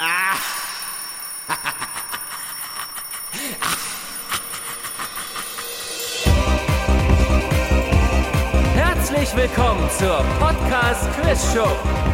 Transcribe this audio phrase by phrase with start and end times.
[8.74, 11.68] Herzlich willkommen zur Podcast Quiz Show,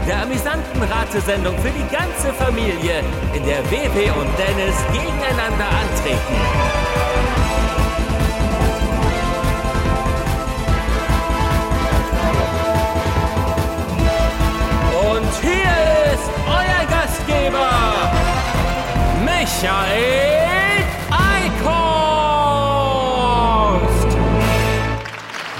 [0.08, 3.04] der amüsanten Ratesendung für die ganze Familie,
[3.34, 6.34] in der WW und Dennis gegeneinander antreten.
[15.12, 15.71] Und hier
[16.14, 16.35] ist
[17.47, 17.69] Gastgeber,
[19.24, 21.77] Michael Eickhorst.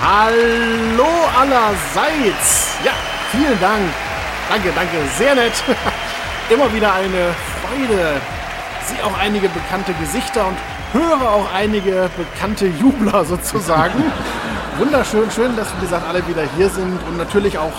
[0.03, 2.77] Hallo allerseits.
[2.85, 2.93] Ja,
[3.31, 3.83] vielen Dank.
[4.49, 5.53] Danke, danke, sehr nett.
[6.51, 8.21] Immer wieder eine Freude.
[8.85, 10.57] Sehe auch einige bekannte Gesichter und
[10.93, 14.05] höre auch einige bekannte Jubler sozusagen.
[14.79, 17.73] Wunderschön, schön, dass wie gesagt alle wieder hier sind und natürlich auch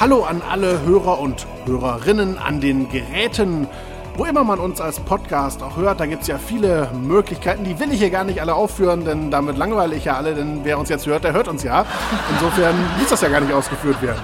[0.00, 3.68] Hallo an alle Hörer und Hörerinnen an den Geräten.
[4.16, 7.62] Wo immer man uns als Podcast auch hört, da gibt es ja viele Möglichkeiten.
[7.62, 10.60] Die will ich hier gar nicht alle aufführen, denn damit langweile ich ja alle, denn
[10.64, 11.86] wer uns jetzt hört, der hört uns ja.
[12.32, 14.20] Insofern muss das ja gar nicht ausgeführt werden.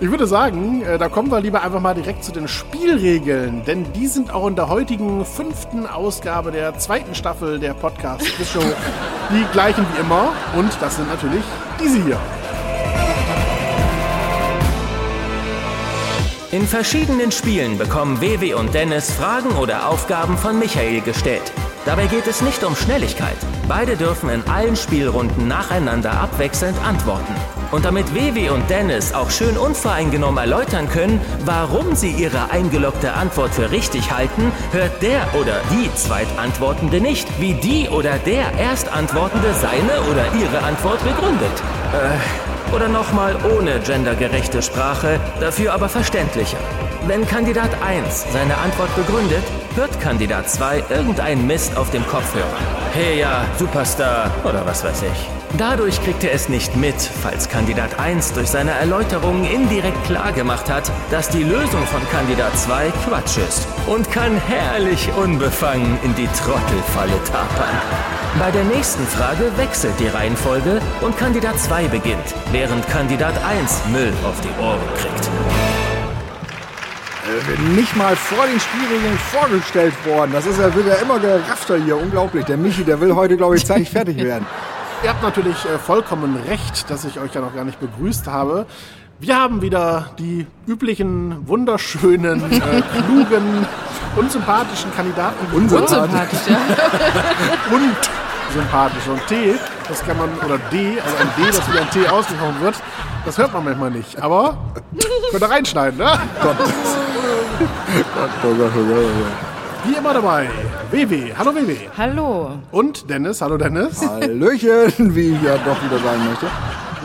[0.00, 3.92] Ich würde sagen, äh, da kommen wir lieber einfach mal direkt zu den Spielregeln, denn
[3.92, 8.60] die sind auch in der heutigen fünften Ausgabe der zweiten Staffel der Podcast Quiz Show
[9.30, 11.44] die gleichen wie immer und das sind natürlich
[11.78, 12.18] diese hier.
[16.54, 21.50] In verschiedenen Spielen bekommen Wewe und Dennis Fragen oder Aufgaben von Michael gestellt.
[21.84, 23.36] Dabei geht es nicht um Schnelligkeit.
[23.66, 27.34] Beide dürfen in allen Spielrunden nacheinander abwechselnd antworten.
[27.72, 33.52] Und damit Wewe und Dennis auch schön unvoreingenommen erläutern können, warum sie ihre eingeloggte Antwort
[33.52, 40.08] für richtig halten, hört der oder die Zweitantwortende nicht, wie die oder der Erstantwortende seine
[40.08, 41.62] oder ihre Antwort begründet.
[41.92, 46.58] Äh, oder nochmal ohne gendergerechte Sprache, dafür aber verständlicher.
[47.06, 52.46] Wenn Kandidat 1 seine Antwort begründet, hört Kandidat 2 irgendeinen Mist auf dem Kopfhörer.
[52.92, 55.33] Hey ja, Superstar oder was weiß ich.
[55.56, 60.90] Dadurch kriegt er es nicht mit, falls Kandidat 1 durch seine Erläuterungen indirekt klargemacht hat,
[61.12, 67.22] dass die Lösung von Kandidat 2 Quatsch ist und kann herrlich unbefangen in die Trottelfalle
[67.30, 67.78] tapern.
[68.40, 74.12] Bei der nächsten Frage wechselt die Reihenfolge und Kandidat 2 beginnt, während Kandidat 1 Müll
[74.24, 75.30] auf die Ohren kriegt.
[77.26, 80.32] Äh, nicht mal vor den Spielregeln vorgestellt worden.
[80.32, 81.96] Das ist ja, wird ja immer geraffter hier.
[81.96, 82.44] Unglaublich.
[82.44, 84.46] Der Michi, der will heute, glaube ich, zeitig fertig werden.
[85.02, 88.66] Ihr habt natürlich äh, vollkommen recht, dass ich euch ja noch gar nicht begrüßt habe.
[89.18, 93.66] Wir haben wieder die üblichen, wunderschönen, äh, klugen,
[94.16, 95.54] unsympathischen Kandidaten.
[95.54, 96.56] Unsympathisch, ja.
[97.74, 97.96] und
[98.52, 99.06] sympathisch.
[99.08, 99.54] Und T,
[99.88, 102.74] das kann man, oder D, also ein D, das wie ein T ausgesprochen wird,
[103.24, 104.20] das hört man manchmal nicht.
[104.20, 104.56] Aber
[105.30, 106.18] könnt ihr reinschneiden, ne?
[106.42, 106.56] Gott.
[106.58, 109.53] Gott, oh Gott, oh Gott, oh
[109.86, 110.48] Wie immer dabei,
[110.90, 111.34] WW.
[111.36, 111.76] Hallo WW.
[111.94, 112.52] Hallo.
[112.72, 113.42] Und Dennis.
[113.42, 114.00] Hallo Dennis.
[114.00, 116.46] Hallöchen, wie ich ja doch wieder sagen möchte.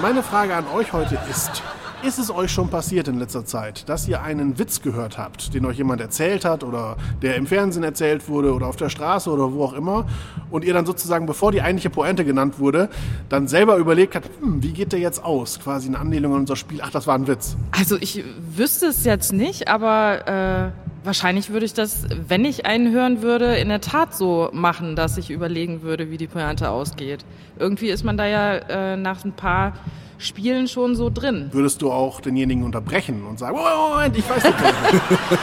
[0.02, 1.62] Meine Frage an euch heute ist,
[2.04, 5.66] ist es euch schon passiert in letzter Zeit, dass ihr einen Witz gehört habt, den
[5.66, 9.52] euch jemand erzählt hat oder der im Fernsehen erzählt wurde oder auf der Straße oder
[9.52, 10.06] wo auch immer
[10.50, 12.88] und ihr dann sozusagen, bevor die eigentliche Pointe genannt wurde,
[13.28, 15.60] dann selber überlegt habt, hm, wie geht der jetzt aus?
[15.60, 16.80] Quasi eine Anlehnung an unser Spiel.
[16.82, 17.58] Ach, das war ein Witz.
[17.72, 18.24] Also ich
[18.56, 23.56] wüsste es jetzt nicht, aber äh, wahrscheinlich würde ich das, wenn ich einen hören würde,
[23.56, 27.26] in der Tat so machen, dass ich überlegen würde, wie die Pointe ausgeht.
[27.58, 29.74] Irgendwie ist man da ja äh, nach ein paar
[30.18, 31.48] Spielen schon so drin.
[31.54, 34.56] Würdest du auch denjenigen unterbrechen und sagen, "Oh, Moment, ich weiß nicht.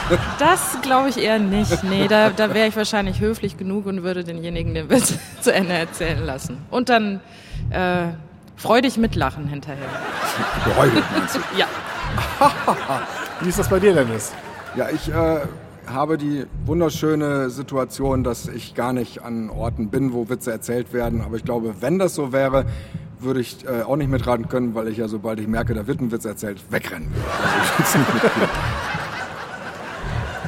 [0.39, 1.83] Das glaube ich eher nicht.
[1.83, 5.73] Nee, da, da wäre ich wahrscheinlich höflich genug und würde denjenigen den Witz zu Ende
[5.73, 6.57] erzählen lassen.
[6.69, 7.21] Und dann
[7.71, 8.09] äh,
[8.55, 9.87] freudig mitlachen hinterher.
[10.75, 11.39] Freude, meinst du?
[11.57, 11.65] Ja.
[13.41, 14.31] Wie ist das bei dir, Dennis?
[14.77, 15.39] Ja, ich äh,
[15.87, 21.21] habe die wunderschöne Situation, dass ich gar nicht an Orten bin, wo Witze erzählt werden.
[21.21, 22.67] Aber ich glaube, wenn das so wäre,
[23.19, 25.99] würde ich äh, auch nicht mitraten können, weil ich ja, sobald ich merke, da wird
[25.99, 27.27] ein Witz erzählt, wegrennen würde.
[27.79, 27.99] Also.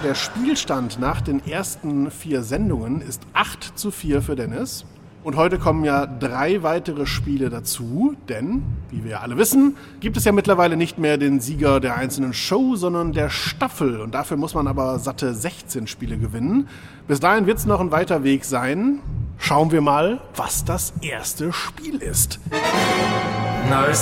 [0.04, 4.86] Der Spielstand nach den ersten vier Sendungen ist 8 zu 4 für Dennis.
[5.22, 10.16] Und heute kommen ja drei weitere Spiele dazu, denn, wie wir ja alle wissen, gibt
[10.16, 14.00] es ja mittlerweile nicht mehr den Sieger der einzelnen Show, sondern der Staffel.
[14.00, 16.70] Und dafür muss man aber satte 16 Spiele gewinnen.
[17.08, 19.00] Bis dahin wird es noch ein weiter Weg sein.
[19.38, 22.40] Schauen wir mal, was das erste Spiel ist.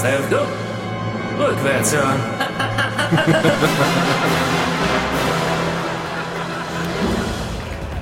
[0.04, 0.42] Hälfte.
[1.40, 2.20] Rückwärts hören.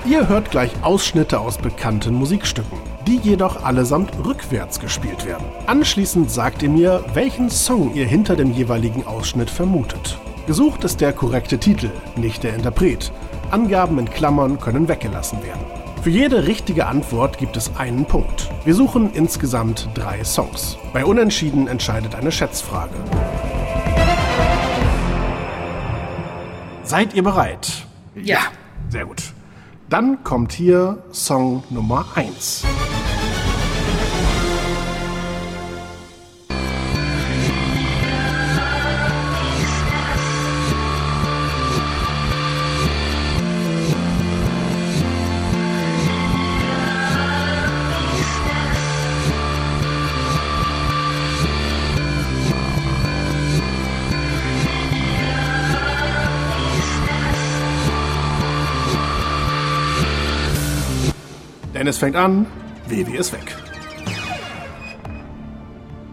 [0.08, 5.46] Ihr hört gleich Ausschnitte aus bekannten Musikstücken, die jedoch allesamt rückwärts gespielt werden.
[5.68, 10.18] Anschließend sagt ihr mir, welchen Song ihr hinter dem jeweiligen Ausschnitt vermutet.
[10.48, 13.12] Gesucht ist der korrekte Titel, nicht der Interpret.
[13.52, 15.62] Angaben in Klammern können weggelassen werden.
[16.02, 18.52] Für jede richtige Antwort gibt es einen Punkt.
[18.64, 20.78] Wir suchen insgesamt drei Songs.
[20.94, 22.94] Bei Unentschieden entscheidet eine Schätzfrage.
[26.84, 27.88] Seid ihr bereit?
[28.14, 28.38] Ja.
[28.90, 29.34] Sehr gut.
[29.90, 32.64] Dann kommt hier Song Nummer 1.
[61.96, 62.46] Dennis fängt an,
[62.90, 63.56] WW ist weg.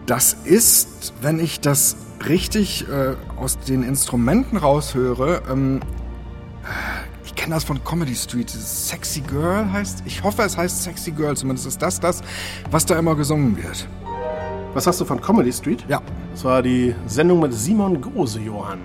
[0.05, 5.81] Das ist, wenn ich das richtig äh, aus den Instrumenten raushöre, ähm,
[7.25, 11.35] ich kenne das von Comedy Street, Sexy Girl heißt, ich hoffe es heißt Sexy Girl,
[11.35, 12.21] zumindest ist das das,
[12.71, 13.85] was da immer gesungen wird.
[14.73, 15.83] Was hast du von Comedy Street?
[15.89, 16.01] Ja,
[16.31, 18.79] Das war die Sendung mit Simon Gose, Johann.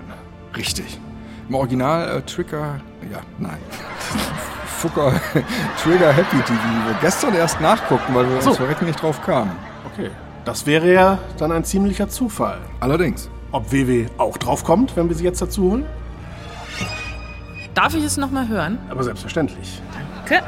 [0.57, 0.99] richtig.
[1.47, 3.57] Im Original äh, Trigger, ja, nein.
[4.79, 5.11] Fucker,
[5.83, 8.49] Trigger Happy TV, die wir gestern erst nachguckten, weil wir So.
[8.51, 9.51] uns verrecken nicht drauf kamen.
[9.93, 10.09] Okay.
[10.45, 12.57] Das wäre ja dann ein ziemlicher Zufall.
[12.79, 13.29] Allerdings.
[13.51, 15.85] Ob WW auch drauf kommt, wenn wir sie jetzt dazu holen?
[17.73, 18.77] Darf ich es nochmal hören?
[18.89, 19.81] Aber selbstverständlich.
[20.23, 20.39] Okay.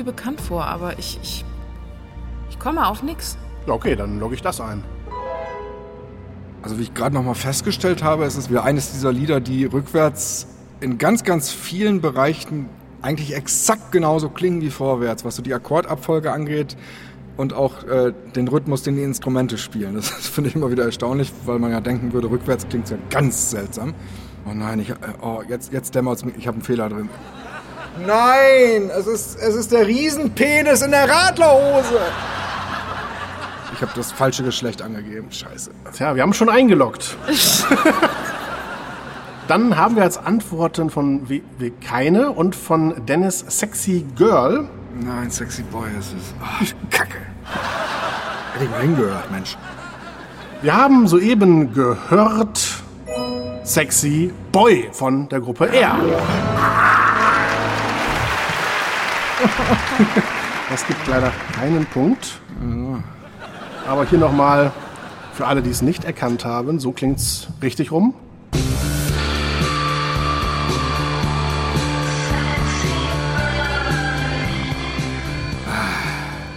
[0.00, 1.44] Irgendwie bekannt vor, aber ich, ich,
[2.48, 3.36] ich komme auf nix.
[3.66, 4.82] Ja, okay, dann logge ich das ein.
[6.62, 9.64] Also wie ich gerade noch mal festgestellt habe, ist es wieder eines dieser Lieder, die
[9.64, 10.46] rückwärts
[10.80, 12.68] in ganz, ganz vielen Bereichen
[13.02, 16.76] eigentlich exakt genauso klingen wie vorwärts, was so die Akkordabfolge angeht
[17.36, 19.94] und auch äh, den Rhythmus, den die Instrumente spielen.
[19.94, 23.50] Das, finde ich immer wieder erstaunlich, weil man ja denken würde, rückwärts klingt ja ganz
[23.50, 23.94] seltsam.
[24.46, 27.08] Oh nein, ich, äh, oh, jetzt, jetzt dämmert's mir, ich habe einen Fehler drin.
[27.98, 32.00] Nein, es ist, es ist der Riesenpenis in der Radlerhose.
[33.74, 35.30] Ich habe das falsche Geschlecht angegeben.
[35.30, 35.70] Scheiße.
[35.96, 37.16] Tja, wir haben schon eingeloggt.
[39.48, 44.68] Dann haben wir als Antworten von WW keine und von Dennis Sexy Girl.
[45.02, 46.34] Nein, Sexy Boy ist es.
[46.40, 47.18] Oh, Kacke.
[48.52, 49.56] Hätte ich mal hingehört, Mensch.
[50.62, 52.60] Wir haben soeben gehört
[53.64, 55.96] Sexy Boy von der Gruppe R.
[60.70, 62.40] Das gibt leider keinen Punkt.
[63.88, 64.72] Aber hier nochmal
[65.32, 68.14] für alle, die es nicht erkannt haben, so klingt's richtig rum.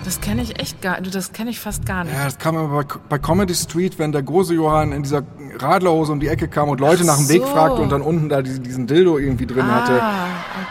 [0.05, 2.13] Das kenne ich echt gar du, Das kenne ich fast gar nicht.
[2.13, 5.23] Ja, das kam aber bei, bei Comedy Street, wenn der Gose Johann in dieser
[5.57, 7.47] Radlerhose um die Ecke kam und Leute Ach nach dem Weg so.
[7.47, 10.01] fragte und dann unten da diesen, diesen Dildo irgendwie drin hatte.
[10.01, 10.25] Ah,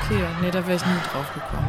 [0.05, 0.23] okay.
[0.43, 1.62] Nee, da wäre ich nie drauf gekommen.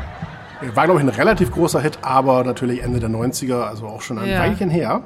[0.74, 4.17] War, glaube ich, ein relativ großer Hit, aber natürlich Ende der 90er, also auch schon
[4.20, 4.39] ein Ja.
[4.39, 5.01] Weilchen her.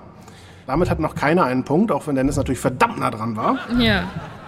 [0.68, 3.58] Damit hat noch keiner einen Punkt, auch wenn Dennis natürlich verdammt nah dran war.
[3.80, 4.04] Ja.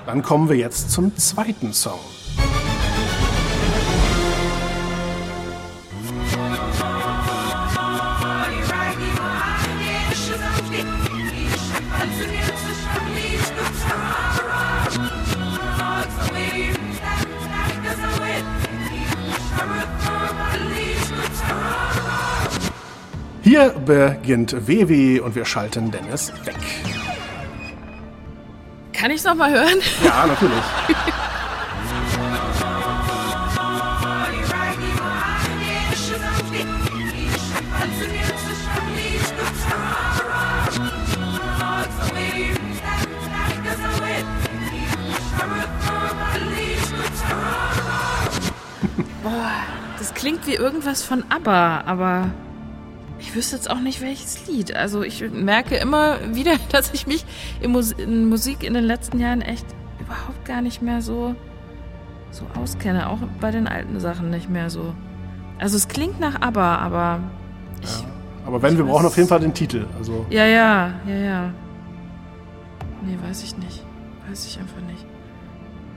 [0.06, 2.00] Dann kommen wir jetzt zum zweiten Song.
[23.50, 26.54] Hier beginnt WW und wir schalten Dennis weg.
[28.94, 29.80] Kann ich es nochmal hören?
[30.06, 30.54] Ja, natürlich.
[49.98, 52.30] Das klingt wie irgendwas von ABBA, aber
[53.30, 54.76] ich wüsste jetzt auch nicht welches Lied.
[54.76, 57.26] Also ich merke immer wieder, dass ich mich
[57.62, 59.66] in, Mus in Musik in den letzten Jahren echt
[60.00, 61.36] überhaupt gar nicht mehr so,
[62.32, 63.10] so auskenne.
[63.10, 64.96] Auch bei den alten Sachen nicht mehr so.
[65.60, 67.20] Also es klingt nach ABBA, aber
[67.84, 68.04] ich,
[68.46, 69.86] Aber wenn, wir brauchen auf jeden Fall den Titel.
[69.98, 71.54] Also ja, ja, ja, ja.
[73.04, 73.84] Nee, weiß ich nicht.
[74.28, 75.06] Weiß ich einfach nicht.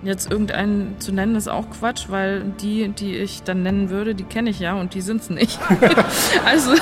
[0.04, 4.24] Jetzt irgendeinen zu nennen ist auch Quatsch, weil die, die ich dann nennen würde, die
[4.24, 5.60] kenne ich ja und die sind es nicht.
[6.44, 6.72] also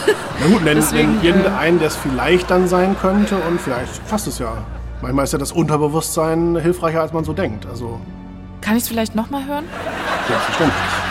[0.41, 4.27] Na gut, nenn, Deswegen, nenn irgendeinen, der es vielleicht dann sein könnte und vielleicht passt
[4.27, 4.65] es ja.
[5.03, 7.67] Manchmal ist ja das Unterbewusstsein hilfreicher, als man so denkt.
[7.67, 8.00] Also,
[8.62, 9.65] kann ich es vielleicht nochmal hören?
[10.27, 11.10] selbstverständlich.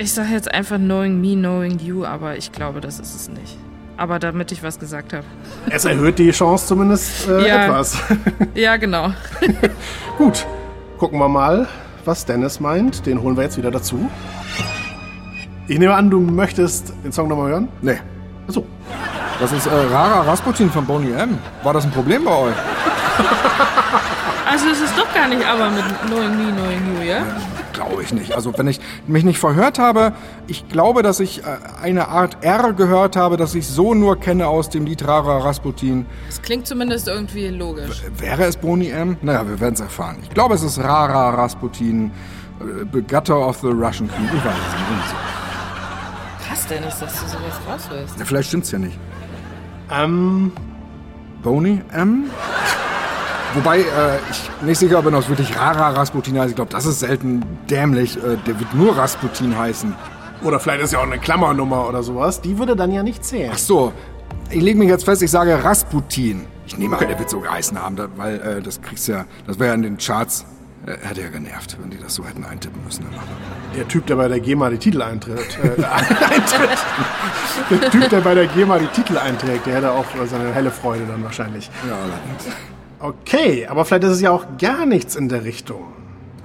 [0.00, 3.56] Ich sage jetzt einfach Knowing Me, Knowing You, aber ich glaube, das ist es nicht.
[3.96, 5.24] Aber damit ich was gesagt habe.
[5.70, 7.64] Es erhöht die Chance zumindest äh, Ja.
[7.64, 7.98] etwas.
[8.54, 9.12] Ja, genau.
[10.18, 10.46] Gut,
[10.98, 11.66] gucken wir mal,
[12.04, 13.06] was Dennis meint.
[13.06, 14.08] Den holen wir jetzt wieder dazu.
[15.66, 17.68] Ich nehme an, du möchtest den Song nochmal hören?
[17.82, 17.98] Nee.
[18.46, 18.64] Achso.
[19.40, 21.38] Das ist äh, Rara Rasputin von Boney M.
[21.64, 22.54] War das ein Problem bei euch?
[24.48, 27.22] Also es ist doch gar nicht aber mit Knowing Me, Knowing You, ja?
[27.78, 28.34] Glaube ich nicht.
[28.34, 30.12] Also wenn ich mich nicht verhört habe,
[30.48, 34.48] ich glaube, dass ich äh, eine Art R gehört habe, das ich so nur kenne
[34.48, 36.04] aus dem Lied Rara Rasputin.
[36.26, 38.02] Das klingt zumindest irgendwie logisch.
[38.16, 39.16] Wäre es Boney M?
[39.22, 40.16] Naja, wir werden es erfahren.
[40.24, 42.10] Ich glaube, es ist Rara Rasputin,
[42.60, 44.26] äh, Begatter of the Russian Queen.
[44.26, 45.08] Ich weiß es nicht.
[45.08, 46.48] So.
[46.48, 48.18] Krass, Dennis, dass du sowas raushörst.
[48.18, 48.98] Ja, vielleicht stimmt's ja nicht.
[49.92, 50.50] Ähm,
[51.44, 52.24] Boney M?
[53.54, 53.82] Wobei äh,
[54.30, 56.50] ich nicht sicher bin, ob es wirklich Rara Rasputin heißt.
[56.50, 58.16] Ich glaube, das ist selten dämlich.
[58.16, 59.94] Äh, der wird nur Rasputin heißen.
[60.44, 62.40] oder vielleicht ist ja auch eine Klammernummer oder sowas.
[62.40, 63.50] Die würde dann ja nicht zählen.
[63.54, 63.92] Ach so,
[64.50, 66.46] ich lege mich jetzt fest, ich sage Rasputin.
[66.66, 69.68] Ich nehme an, der wird so geheißen haben, weil äh, das kriegst ja, das wäre
[69.70, 70.44] ja in den Charts,
[70.86, 73.06] äh, hätte ja genervt, wenn die das so hätten eintippen müssen.
[73.74, 75.58] Der Typ, der bei der GEMA die Titel eintritt.
[75.62, 76.78] Äh, eintritt.
[77.70, 80.70] Der Typ, der bei der GEMA die Titel einträgt, der hätte auch äh, seine helle
[80.70, 81.70] Freude dann wahrscheinlich.
[81.88, 82.56] Ja, allerdings.
[83.00, 85.92] Okay, aber vielleicht ist es ja auch gar nichts in der Richtung.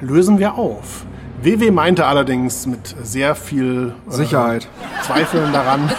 [0.02, 1.06] Lösen wir auf.
[1.42, 4.68] WW meinte allerdings mit sehr viel äh, Sicherheit.
[5.04, 5.92] Zweifeln daran.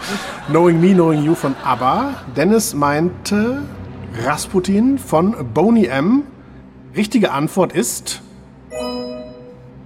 [0.48, 2.14] Knowing Me, Knowing You von ABBA.
[2.36, 3.62] Dennis meinte
[4.22, 6.24] Rasputin von Boney M.
[6.94, 8.20] Richtige Antwort ist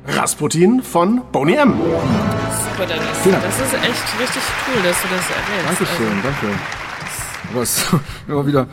[0.09, 1.75] Rasputin von Boney M.
[1.75, 3.06] Super, Dennis.
[3.25, 3.42] Dank.
[3.42, 5.80] Das ist echt richtig cool, dass du das erwähnst.
[5.80, 6.59] Dankeschön, danke.
[7.52, 7.95] Aber es ist
[8.26, 8.66] immer wieder,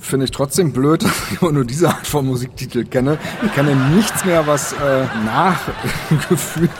[0.00, 3.18] finde ich trotzdem blöd, dass ich immer nur diese Art von Musiktitel kenne.
[3.44, 5.60] Ich kenne nichts mehr, was äh, nach
[6.28, 6.70] gefühlt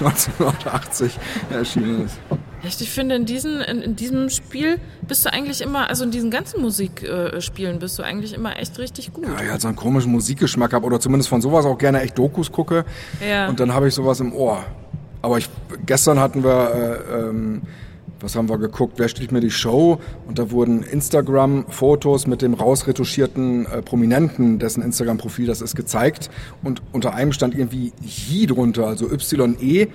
[0.00, 1.18] 1980
[1.50, 2.18] erschienen ist.
[2.64, 6.10] Echt, ich finde, in, diesen, in, in diesem Spiel bist du eigentlich immer, also in
[6.10, 9.26] diesen ganzen Musikspielen äh, bist du eigentlich immer echt richtig gut.
[9.28, 12.16] Weil ich halt so einen komischen Musikgeschmack habe oder zumindest von sowas auch gerne echt
[12.16, 12.86] Dokus gucke.
[13.26, 13.48] Ja.
[13.48, 14.64] Und dann habe ich sowas im Ohr.
[15.20, 15.48] Aber ich,
[15.84, 17.62] gestern hatten wir, äh, ähm,
[18.24, 18.94] was haben wir geguckt?
[18.96, 20.00] Wer stiehlt mir die Show?
[20.26, 26.30] Und da wurden Instagram-Fotos mit dem rausretuschierten äh, Prominenten, dessen Instagram-Profil das ist, gezeigt.
[26.62, 29.88] Und unter einem stand irgendwie Yi drunter, also Y-E.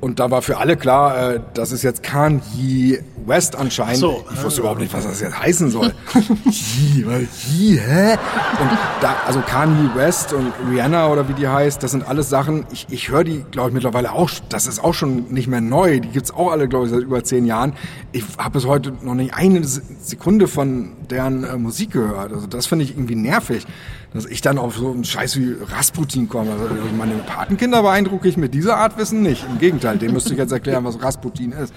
[0.00, 3.98] Und da war für alle klar, äh, das ist jetzt Kanye West anscheinend.
[3.98, 5.92] So, ich wusste überhaupt nicht, was das jetzt heißen soll.
[6.44, 8.12] Yi, weil Yi, hä?
[8.12, 12.66] Und da, also Kanye West und Rihanna oder wie die heißt, das sind alles Sachen,
[12.72, 16.00] ich, ich höre die, glaube ich, mittlerweile auch, das ist auch schon nicht mehr neu.
[16.00, 17.73] Die gibt's auch alle, glaube ich, seit über zehn Jahren.
[18.12, 22.32] Ich habe bis heute noch nicht eine Se- Sekunde von deren äh, Musik gehört.
[22.32, 23.66] Also das finde ich irgendwie nervig.
[24.12, 26.52] Dass ich dann auf so einen Scheiß wie Rasputin komme.
[26.52, 29.44] Also meine Patenkinder beeindrucke ich mit dieser Art Wissen nicht.
[29.50, 31.74] Im Gegenteil, dem müsste ich jetzt erklären, was Rasputin ist.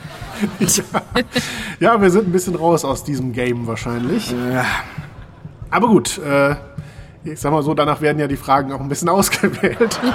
[1.79, 4.33] Ja, wir sind ein bisschen raus aus diesem Game wahrscheinlich.
[5.69, 6.55] Aber gut, äh,
[7.23, 9.99] ich sag mal so, danach werden ja die Fragen auch ein bisschen ausgewählt.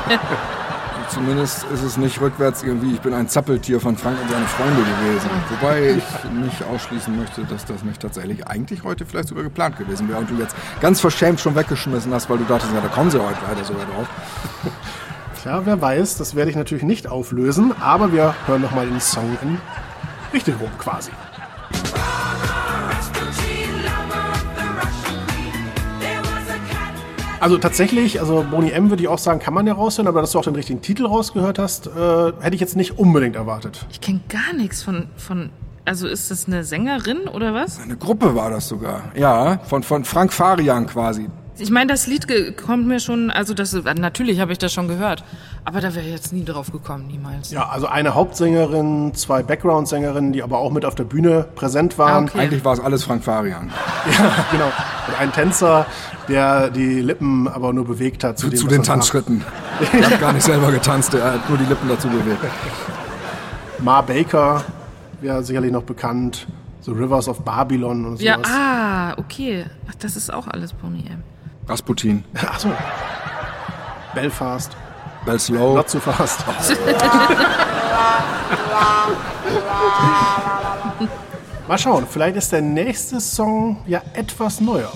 [1.12, 4.80] Zumindest ist es nicht rückwärts irgendwie, ich bin ein Zappeltier von Frank und seine Freunde
[4.80, 5.28] gewesen.
[5.50, 10.08] Wobei ich nicht ausschließen möchte, dass das nicht tatsächlich eigentlich heute vielleicht sogar geplant gewesen
[10.08, 13.10] wäre und du jetzt ganz verschämt schon weggeschmissen hast, weil du dachtest, ja, da kommen
[13.10, 14.08] sie heute leider sogar drauf.
[15.42, 19.36] Tja, wer weiß, das werde ich natürlich nicht auflösen, aber wir hören nochmal den Song
[19.42, 19.58] in
[20.32, 21.10] richtig rum quasi.
[27.42, 30.30] Also tatsächlich, also Boni M würde ich auch sagen, kann man ja raushören, aber dass
[30.30, 31.90] du auch den richtigen Titel rausgehört hast, äh,
[32.40, 33.84] hätte ich jetzt nicht unbedingt erwartet.
[33.90, 35.50] Ich kenne gar nichts von, von,
[35.84, 37.80] also ist das eine Sängerin oder was?
[37.80, 39.10] Eine Gruppe war das sogar.
[39.16, 41.28] Ja, von, von Frank Farian quasi.
[41.62, 42.26] Ich meine, das Lied
[42.56, 45.22] kommt mir schon, also das, natürlich habe ich das schon gehört,
[45.64, 47.52] aber da wäre ich jetzt nie drauf gekommen, niemals.
[47.52, 52.24] Ja, also eine Hauptsängerin, zwei Background-Sängerinnen, die aber auch mit auf der Bühne präsent waren.
[52.24, 52.40] Ah, okay.
[52.40, 53.70] Eigentlich war es alles Frank Farian.
[54.18, 54.66] Ja, genau.
[54.66, 55.86] Und ein Tänzer,
[56.28, 58.38] der die Lippen aber nur bewegt hat.
[58.38, 58.82] Zu, dem, zu den.
[58.82, 59.44] Tanzschritten.
[59.92, 62.38] Er hat gar nicht selber getanzt, er hat nur die Lippen dazu bewegt.
[63.78, 64.64] Ma Baker
[65.20, 66.46] wäre sicherlich noch bekannt.
[66.80, 68.22] So Rivers of Babylon und sowas.
[68.24, 69.64] Ja, ah, okay.
[69.88, 71.22] Ach, das ist auch alles Boney M.
[71.68, 72.72] Rasputin, Ach so.
[74.14, 74.76] Belfast.
[75.24, 75.76] Bell Slow.
[75.76, 76.44] Not so fast.
[81.68, 84.92] Mal schauen, vielleicht ist der nächste Song ja etwas neuer.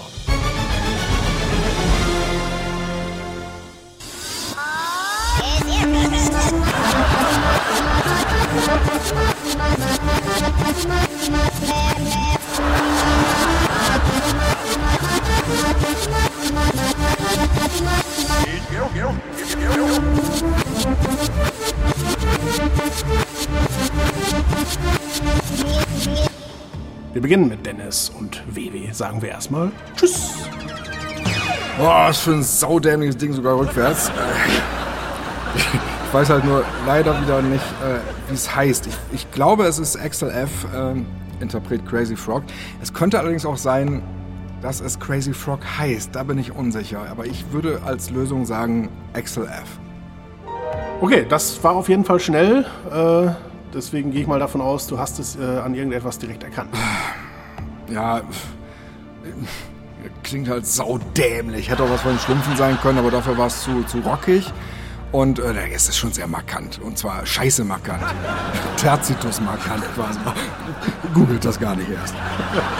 [27.13, 28.93] Wir beginnen mit Dennis und WW.
[28.93, 30.35] Sagen wir erstmal Tschüss.
[31.79, 34.11] Boah, was für ein saudämliches Ding, sogar rückwärts.
[35.55, 38.87] Ich weiß halt nur leider wieder nicht, äh, wie es heißt.
[38.87, 41.07] Ich, ich glaube, es ist Axel F., ähm,
[41.41, 42.43] Interpret Crazy Frog.
[42.83, 44.03] Es könnte allerdings auch sein,
[44.63, 46.15] dass es Crazy Frog heißt.
[46.15, 47.07] Da bin ich unsicher.
[47.11, 49.79] Aber ich würde als Lösung sagen Axel F.
[51.01, 52.65] Okay, das war auf jeden Fall schnell.
[52.91, 53.31] Äh,
[53.75, 56.71] deswegen gehe ich mal davon aus, du hast es äh, an irgendetwas direkt erkannt.
[57.89, 58.23] Ja,
[60.25, 61.71] klingt halt saudämlich.
[61.71, 64.53] Hätte auch was von den Schlümpfen sein können, aber dafür war es zu, zu rockig.
[65.13, 66.81] Und äh, es ist schon sehr markant.
[66.81, 68.03] Und zwar scheiße markant.
[68.77, 70.19] Terzitus markant quasi.
[71.15, 72.15] Googelt das gar nicht erst.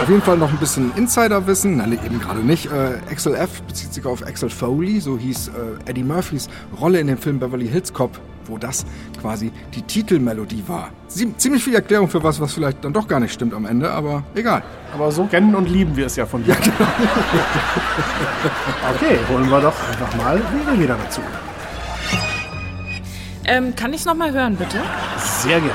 [0.03, 1.77] Auf jeden Fall noch ein bisschen Insiderwissen.
[1.77, 2.67] Nein, eben gerade nicht.
[2.67, 3.63] Äh, Axel F.
[3.63, 5.01] bezieht sich auf Axel Foley.
[5.01, 6.49] So hieß äh, Eddie Murphys
[6.81, 8.85] Rolle in dem Film Beverly Hills Cop, wo das
[9.21, 10.91] quasi die Titelmelodie war.
[11.09, 14.25] Ziemlich viel Erklärung für was, was vielleicht dann doch gar nicht stimmt am Ende, aber
[14.35, 14.63] egal.
[14.93, 16.53] Aber so kennen und lieben wir es ja von dir.
[18.95, 20.41] okay, holen wir doch einfach mal
[20.79, 21.21] wieder dazu.
[23.49, 24.83] Ähm, kann ich noch mal hören, bitte?
[25.19, 25.73] Sehr gerne.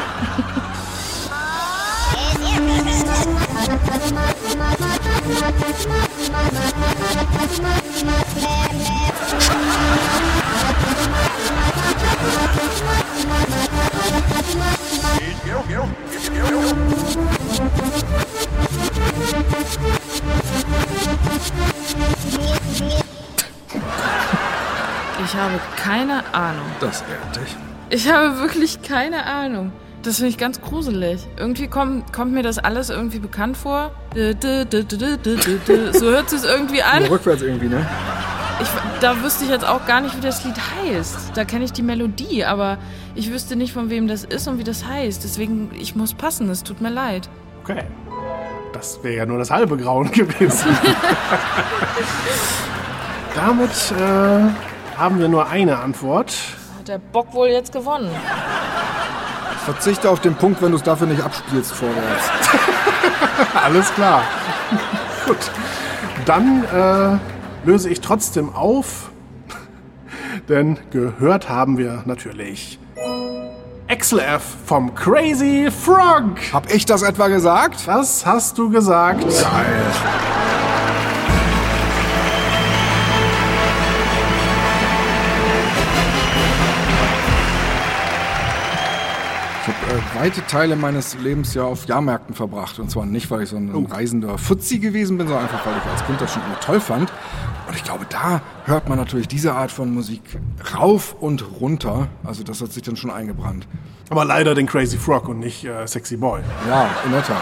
[25.24, 26.66] Ich habe keine Ahnung.
[26.80, 27.56] Das ehrt dich.
[27.90, 29.72] Ich habe wirklich keine Ahnung.
[30.04, 31.28] Das finde ich ganz gruselig.
[31.38, 33.92] Irgendwie kommt, kommt mir das alles irgendwie bekannt vor.
[34.16, 34.20] So
[36.10, 37.04] hört es irgendwie an.
[37.04, 37.86] Rückwärts irgendwie, ne?
[38.62, 38.68] Ich,
[39.00, 41.32] da wüsste ich jetzt auch gar nicht, wie das Lied heißt.
[41.36, 42.78] Da kenne ich die Melodie, aber
[43.14, 45.24] ich wüsste nicht, von wem das ist und wie das heißt.
[45.24, 46.50] Deswegen, ich muss passen.
[46.50, 47.30] Es tut mir leid.
[47.64, 47.84] Okay.
[48.74, 50.70] Das wäre ja nur das halbe Grauen gewesen.
[53.36, 54.71] Damit äh,
[55.02, 56.32] haben wir nur eine Antwort.
[56.78, 58.12] Hat der Bock wohl jetzt gewonnen?
[59.66, 62.30] Verzichte auf den Punkt, wenn du es dafür nicht abspielst vorwärts.
[63.66, 64.22] Alles klar.
[65.26, 65.38] Gut.
[66.26, 67.18] Dann äh,
[67.68, 69.10] löse ich trotzdem auf,
[70.50, 72.78] denn gehört haben wir natürlich
[73.88, 74.44] Axel F.
[74.68, 76.36] vom Crazy Frog.
[76.54, 77.88] Hab ich das etwa gesagt?
[77.88, 79.22] Was hast du gesagt?
[79.24, 80.41] Geil.
[90.22, 92.78] Weite Teile meines Lebens ja auf Jahrmärkten verbracht.
[92.78, 95.74] Und zwar nicht, weil ich so ein, ein reisender Fuzzi gewesen bin, sondern einfach, weil
[95.76, 97.12] ich als Kind das schon immer toll fand.
[97.68, 100.22] Und ich glaube, da hört man natürlich diese Art von Musik
[100.78, 102.08] rauf und runter.
[102.24, 103.68] Also das hat sich dann schon eingebrannt.
[104.12, 106.42] Aber leider den Crazy Frog und nicht äh, Sexy Boy.
[106.70, 107.38] Ja, in der Tat.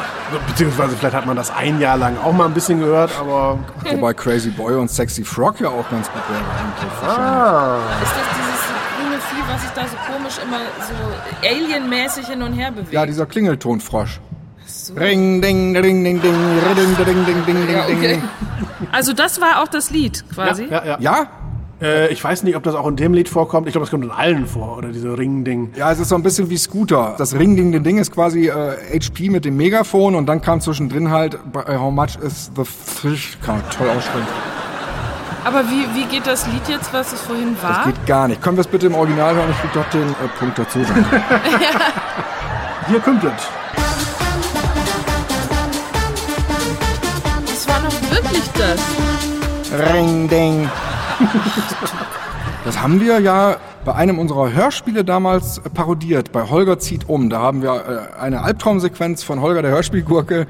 [0.47, 3.59] Beziehungsweise vielleicht hat man das ein Jahr lang auch mal ein bisschen gehört, aber
[3.91, 6.91] Wobei Crazy Boy und Sexy Frog ja auch ganz gut wäre eigentlich.
[7.01, 8.03] wahrscheinlich.
[8.03, 8.61] Ist das dieses
[8.95, 9.97] grüne Vieh, was sich da so
[10.29, 12.93] komisch immer so alienmäßig hin und her bewegt?
[12.93, 14.19] Ja, dieser Klingeltonfrosch.
[14.95, 17.97] Ring, ding, ring, ding, ding, ring, ding, ding, ding, ding, Ja, ding.
[17.97, 18.19] okay.
[18.91, 20.67] Also das war auch das Lied quasi?
[20.69, 20.97] ja, ja.
[20.99, 21.27] Ja?
[21.81, 23.67] Äh, ich weiß nicht, ob das auch in dem Lied vorkommt.
[23.67, 25.71] Ich glaube, es kommt in allen vor, oder diese Ring-Ding.
[25.75, 27.15] Ja, es ist so ein bisschen wie Scooter.
[27.17, 30.59] Das Ring, ding, ding, ding ist quasi äh, HP mit dem Megafon und dann kam
[30.61, 33.37] zwischendrin halt, bei How much is the fish?
[33.43, 34.27] Kann man toll aussprechen.
[35.45, 37.85] Aber wie, wie geht das Lied jetzt, was es vorhin Das war?
[37.85, 38.41] geht gar nicht.
[38.41, 39.49] Können wir es bitte im Original hören?
[39.51, 40.79] Ich krieg doch den äh, Punkt dazu.
[40.79, 41.21] Danke.
[42.87, 43.31] Hier kommt es.
[47.47, 49.89] Das war noch wirklich das.
[49.93, 50.69] Ring, ding.
[52.65, 57.29] Das haben wir ja bei einem unserer Hörspiele damals parodiert, bei Holger zieht um.
[57.29, 60.47] Da haben wir äh, eine Albtraumsequenz von Holger der Hörspielgurke,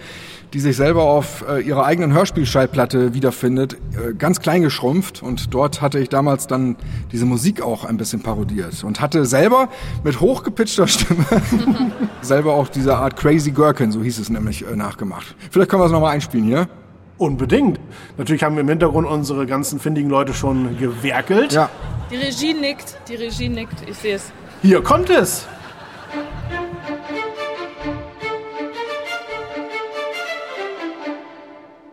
[0.54, 5.22] die sich selber auf äh, ihrer eigenen Hörspielschallplatte wiederfindet, äh, ganz klein geschrumpft.
[5.22, 6.76] Und dort hatte ich damals dann
[7.12, 9.70] diese Musik auch ein bisschen parodiert und hatte selber
[10.04, 11.26] mit hochgepitchter Stimme
[12.22, 15.36] selber auch diese Art Crazy Gherkin, so hieß es nämlich, nachgemacht.
[15.52, 16.68] Vielleicht können wir es nochmal einspielen hier.
[17.18, 17.80] Unbedingt.
[18.18, 21.52] Natürlich haben wir im Hintergrund unsere ganzen findigen Leute schon gewerkelt.
[21.52, 21.70] Ja.
[22.10, 24.32] Die Regie nickt, die Regie nickt, ich sehe es.
[24.64, 25.46] Hier kommt es.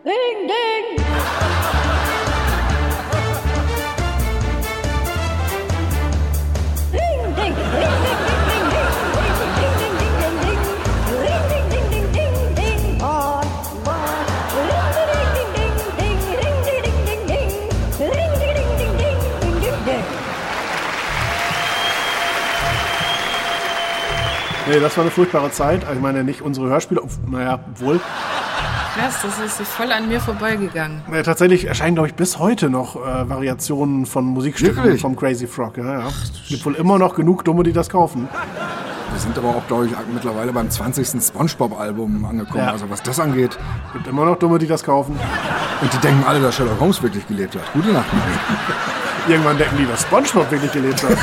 [0.03, 0.76] Ding, ding.
[24.69, 25.83] Nee, das war eine furchtbare Zeit.
[25.83, 27.99] Also Ich meine nicht unsere Hörspiele, naja, wohl.
[28.97, 31.01] Krass, das ist voll an mir vorbeigegangen.
[31.11, 35.01] Äh, tatsächlich erscheinen, glaube ich, bis heute noch äh, Variationen von Musikstücken Wirklich?
[35.01, 35.77] vom Crazy Frog.
[35.77, 36.07] Ja, ja.
[36.49, 38.27] Gibt wohl immer noch genug Dumme, die das kaufen.
[39.11, 41.23] Wir sind aber auch, glaube ich, mittlerweile beim 20.
[41.23, 42.65] Spongebob-Album angekommen.
[42.65, 42.71] Ja.
[42.71, 43.57] Also was das angeht.
[43.93, 45.17] Gibt immer noch Dumme, die das kaufen.
[45.81, 47.71] Und die denken alle, dass Sherlock Holmes wirklich gelebt hat.
[47.73, 49.31] Gute Nacht, Marie.
[49.31, 51.11] Irgendwann denken die, dass Spongebob wirklich gelebt hat.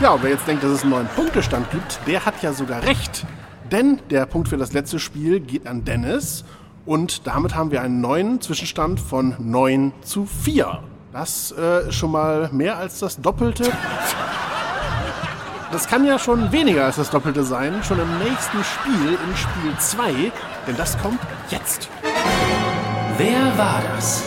[0.00, 3.26] ja, wer jetzt denkt, dass es einen neuen Punktestand gibt, der hat ja sogar recht.
[3.70, 6.44] Denn der Punkt für das letzte Spiel geht an Dennis.
[6.86, 10.82] Und damit haben wir einen neuen Zwischenstand von 9 zu 4.
[11.12, 13.70] Das äh, ist schon mal mehr als das Doppelte.
[15.70, 17.82] Das kann ja schon weniger als das Doppelte sein.
[17.84, 20.32] Schon im nächsten Spiel, in Spiel 2.
[20.66, 21.88] Denn das kommt jetzt.
[23.18, 24.24] Wer war das?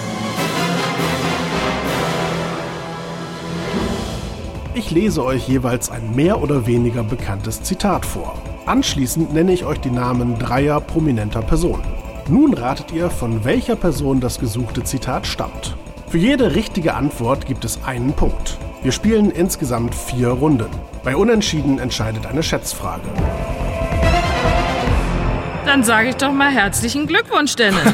[4.75, 8.41] Ich lese euch jeweils ein mehr oder weniger bekanntes Zitat vor.
[8.65, 11.83] Anschließend nenne ich euch die Namen dreier prominenter Personen.
[12.27, 15.77] Nun ratet ihr, von welcher Person das gesuchte Zitat stammt.
[16.07, 18.57] Für jede richtige Antwort gibt es einen Punkt.
[18.81, 20.71] Wir spielen insgesamt vier Runden.
[21.03, 23.03] Bei Unentschieden entscheidet eine Schätzfrage.
[25.67, 27.79] Dann sage ich doch mal herzlichen Glückwunsch, Dennis.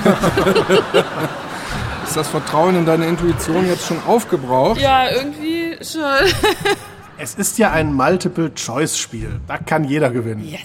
[2.06, 4.80] Ist das Vertrauen in deine Intuition jetzt schon aufgebraucht?
[4.80, 6.02] ja, irgendwie schon.
[7.22, 9.42] Es ist ja ein Multiple-Choice-Spiel.
[9.46, 10.42] Da kann jeder gewinnen.
[10.42, 10.62] Yes,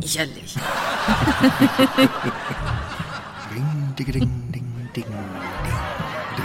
[0.00, 0.56] sicherlich.
[3.54, 4.14] Ding, ding, ding,
[4.50, 5.04] ding, ding,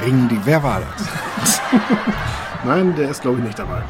[0.04, 0.42] ding, ding.
[0.44, 1.62] Wer war das?
[2.66, 3.84] Nein, der ist glaube ich nicht dabei.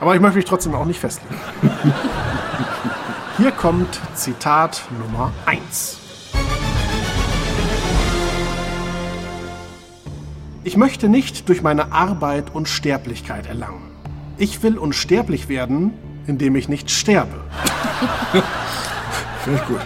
[0.00, 1.38] Aber ich möchte mich trotzdem auch nicht festlegen.
[3.36, 6.01] Hier kommt Zitat Nummer 1.
[10.64, 13.90] Ich möchte nicht durch meine Arbeit Unsterblichkeit erlangen.
[14.38, 15.92] Ich will unsterblich werden,
[16.28, 17.40] indem ich nicht sterbe.
[19.42, 19.80] Finde ich gut.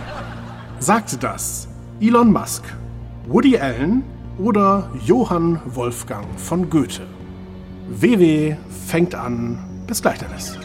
[0.78, 1.66] Sagte das
[1.98, 2.62] Elon Musk,
[3.26, 4.02] Woody Allen
[4.36, 7.06] oder Johann Wolfgang von Goethe?
[7.88, 9.58] WW fängt an.
[9.86, 10.58] Bis gleich, Dennis.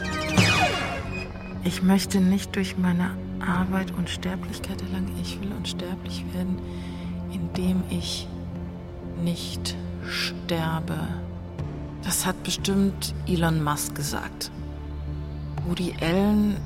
[1.64, 5.16] Ich möchte nicht durch meine Arbeit Unsterblichkeit erlangen.
[5.22, 6.60] Ich will unsterblich werden,
[7.32, 8.28] indem ich
[9.24, 10.98] nicht sterbe.
[12.04, 14.52] Das hat bestimmt Elon Musk gesagt.
[15.68, 16.58] Woody Allen.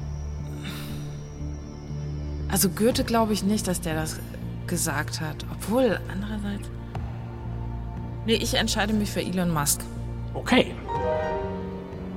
[2.50, 4.20] Also Goethe glaube ich nicht, dass der das
[4.68, 5.46] gesagt hat.
[5.52, 6.70] Obwohl, andererseits.
[8.26, 9.82] Nee, ich entscheide mich für Elon Musk.
[10.34, 10.74] Okay.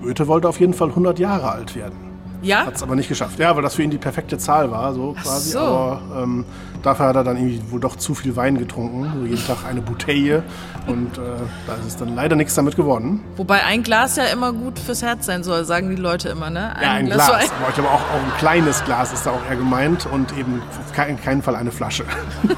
[0.03, 2.08] Goethe wollte auf jeden Fall 100 Jahre alt werden.
[2.43, 2.67] Ja?
[2.67, 3.39] Hat es aber nicht geschafft.
[3.39, 5.51] Ja, weil das für ihn die perfekte Zahl war, so Ach quasi.
[5.51, 5.59] so.
[5.59, 6.45] Aber ähm,
[6.83, 9.11] dafür hat er dann irgendwie wohl doch zu viel Wein getrunken.
[9.19, 10.43] So jeden Tag eine Bouteille.
[10.87, 11.21] Und äh,
[11.67, 13.21] da ist es dann leider nichts damit geworden.
[13.37, 16.75] Wobei ein Glas ja immer gut fürs Herz sein soll, sagen die Leute immer, ne?
[16.81, 17.29] Ja, ein Glas.
[17.29, 17.49] Wein.
[17.61, 20.63] Aber ich glaube auch, auch ein kleines Glas ist da auch eher gemeint und eben
[20.87, 22.05] auf keinen, keinen Fall eine Flasche.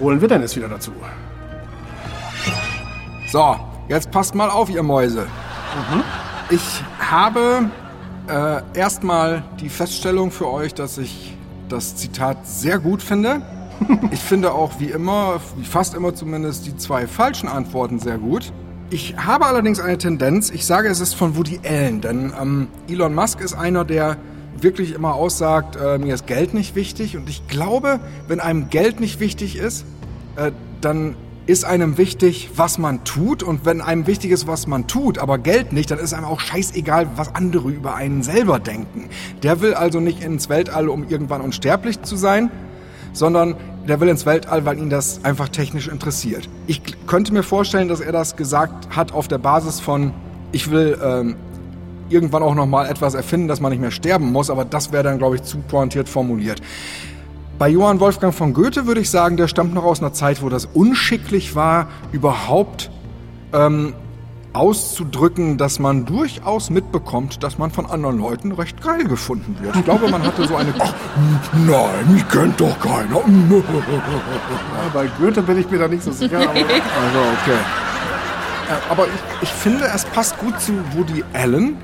[0.00, 0.92] Holen wir Dennis wieder dazu.
[3.30, 3.56] So,
[3.88, 5.26] jetzt passt mal auf, ihr Mäuse.
[6.50, 7.70] Ich habe
[8.28, 11.36] äh, erstmal die Feststellung für euch, dass ich
[11.70, 13.42] das Zitat sehr gut finde.
[14.12, 18.52] Ich finde auch wie immer, wie fast immer zumindest, die zwei falschen Antworten sehr gut.
[18.88, 23.14] Ich habe allerdings eine Tendenz, ich sage, es ist von Woody Allen, denn ähm, Elon
[23.14, 24.16] Musk ist einer, der
[24.60, 27.16] wirklich immer aussagt, äh, mir ist Geld nicht wichtig.
[27.16, 29.84] Und ich glaube, wenn einem Geld nicht wichtig ist,
[30.36, 33.42] äh, dann ist einem wichtig, was man tut.
[33.42, 36.40] Und wenn einem wichtig ist, was man tut, aber Geld nicht, dann ist einem auch
[36.40, 39.08] scheißegal, was andere über einen selber denken.
[39.42, 42.50] Der will also nicht ins Weltall, um irgendwann unsterblich zu sein,
[43.12, 46.48] sondern der will ins Weltall, weil ihn das einfach technisch interessiert.
[46.66, 50.12] Ich könnte mir vorstellen, dass er das gesagt hat auf der Basis von,
[50.52, 51.36] ich will ähm,
[52.08, 55.02] irgendwann auch noch mal etwas erfinden, dass man nicht mehr sterben muss, aber das wäre
[55.02, 56.62] dann, glaube ich, zu pointiert formuliert.
[57.58, 60.48] Bei Johann Wolfgang von Goethe würde ich sagen, der stammt noch aus einer Zeit, wo
[60.48, 62.90] das unschicklich war, überhaupt
[63.52, 63.94] ähm,
[64.52, 69.76] auszudrücken, dass man durchaus mitbekommt, dass man von anderen Leuten recht geil gefunden wird.
[69.76, 70.74] Ich glaube, man hatte so eine...
[70.78, 70.92] Ach,
[71.66, 73.16] nein, mich kennt doch keiner.
[73.16, 73.22] Ja,
[74.92, 76.38] bei Goethe bin ich mir da nicht so sicher.
[76.40, 77.58] Aber Also, okay.
[78.68, 81.76] Äh, Aber ich, ich finde, es passt gut zu Woody Allen,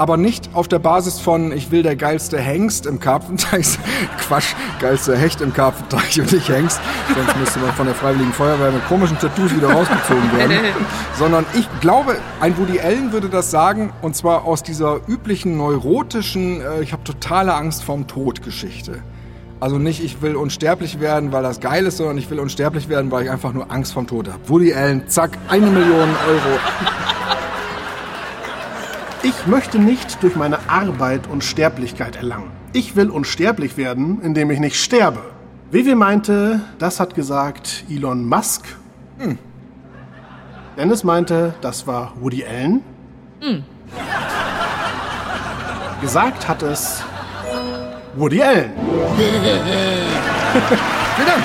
[0.00, 3.78] aber nicht auf der Basis von, ich will der geilste Hengst im Karpfenteich.
[4.18, 6.80] Quatsch, geilste Hecht im Karpfenteich und nicht Hengst.
[7.14, 10.56] Sonst müsste man von der Freiwilligen Feuerwehr mit komischen Tattoos wieder rausgezogen werden.
[11.18, 16.62] Sondern ich glaube, ein Woody Allen würde das sagen, und zwar aus dieser üblichen neurotischen,
[16.62, 19.02] äh, ich habe totale Angst vorm Tod Geschichte.
[19.60, 23.10] Also nicht, ich will unsterblich werden, weil das geil ist, sondern ich will unsterblich werden,
[23.10, 24.40] weil ich einfach nur Angst vom Tod habe.
[24.48, 26.58] Woody Allen, zack, eine Million Euro.
[29.22, 32.50] ich möchte nicht durch meine Arbeit Unsterblichkeit erlangen.
[32.72, 35.20] Ich will unsterblich werden, indem ich nicht sterbe.
[35.70, 38.64] WW meinte, das hat gesagt Elon Musk.
[40.76, 42.82] Dennis meinte, das war Woody Allen.
[46.00, 47.02] Gesagt hat es
[48.14, 48.72] Woody Allen.
[51.16, 51.44] Vielen Dank.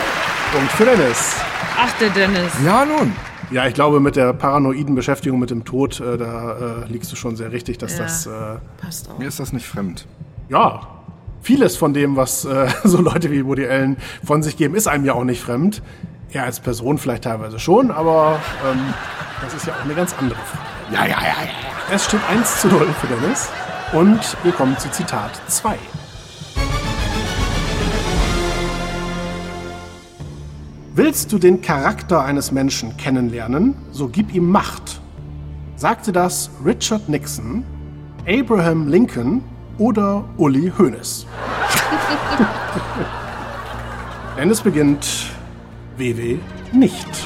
[0.52, 1.36] Punkt für Dennis.
[1.78, 2.54] Ach, der Dennis.
[2.64, 3.14] Ja, nun.
[3.52, 7.16] Ja, ich glaube, mit der paranoiden Beschäftigung mit dem Tod, äh, da äh, liegst du
[7.16, 8.04] schon sehr richtig, dass Ja.
[8.04, 8.32] das, äh,
[8.82, 9.18] Passt auch.
[9.20, 10.06] Mir ist das nicht fremd.
[10.50, 10.82] ja,
[11.42, 15.06] vieles von dem, was äh, so Leute wie Woody Allen von sich geben, ist einem
[15.06, 15.82] ja auch nicht fremd.
[16.32, 18.80] Er als Person vielleicht teilweise schon, aber ähm,
[19.42, 20.66] das ist ja auch eine ganz andere Frage.
[20.92, 21.44] Ja, ja, ja, ja.
[21.44, 21.94] ja.
[21.94, 23.50] Es steht 1 zu 0 für Dennis
[23.94, 25.76] und wir kommen zu Zitat 2.
[30.98, 35.02] Willst du den Charakter eines Menschen kennenlernen, so gib ihm Macht.
[35.76, 37.66] Sagte das Richard Nixon,
[38.26, 39.44] Abraham Lincoln
[39.78, 41.26] oder Uli Hoeneß?
[44.38, 45.06] Denn es beginnt
[45.98, 46.38] WW
[46.72, 47.08] nicht.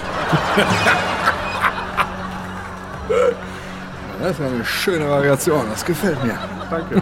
[4.21, 6.37] Das ist eine schöne Variation, das gefällt mir.
[6.69, 7.01] Danke.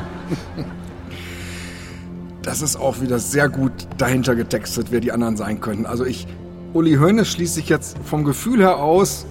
[2.43, 5.88] Das ist auch wieder sehr gut dahinter getextet, wer die anderen sein könnten.
[5.88, 6.27] Also ich,
[6.73, 9.25] Uli Hoeneß schließe ich jetzt vom Gefühl her aus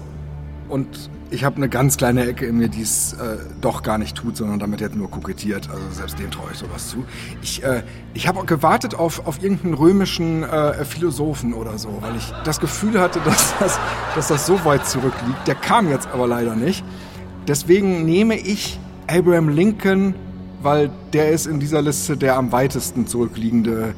[0.69, 4.15] und ich habe eine ganz kleine Ecke in mir, die es äh, doch gar nicht
[4.15, 5.69] tut, sondern damit jetzt nur kokettiert.
[5.69, 7.03] Also selbst dem traue ich sowas zu.
[7.41, 12.33] Ich, äh, ich habe gewartet auf, auf irgendeinen römischen äh, Philosophen oder so, weil ich
[12.43, 13.79] das Gefühl hatte, dass das,
[14.15, 15.47] dass das so weit zurückliegt.
[15.47, 16.83] Der kam jetzt aber leider nicht.
[17.47, 20.15] Deswegen nehme ich Abraham Lincoln,
[20.61, 23.93] weil der ist in dieser Liste der am weitesten zurückliegende,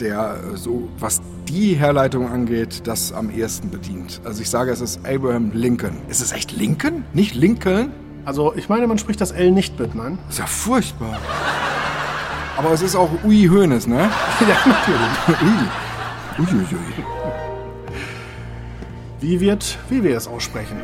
[0.00, 4.20] der äh, so, was die Herleitung angeht, das am ehesten bedient.
[4.24, 5.96] Also ich sage, es ist Abraham Lincoln.
[6.08, 7.04] Ist es echt Lincoln?
[7.12, 7.92] Nicht Lincoln?
[8.24, 10.18] Also ich meine, man spricht das L nicht mit, nein?
[10.28, 11.18] Ist ja furchtbar.
[12.56, 13.98] Aber es ist auch Ui Hoeneß, ne?
[14.40, 15.70] ja, natürlich.
[16.38, 16.38] Ui.
[16.38, 17.04] Uiuiui.
[19.20, 20.76] Wie wird WW es aussprechen?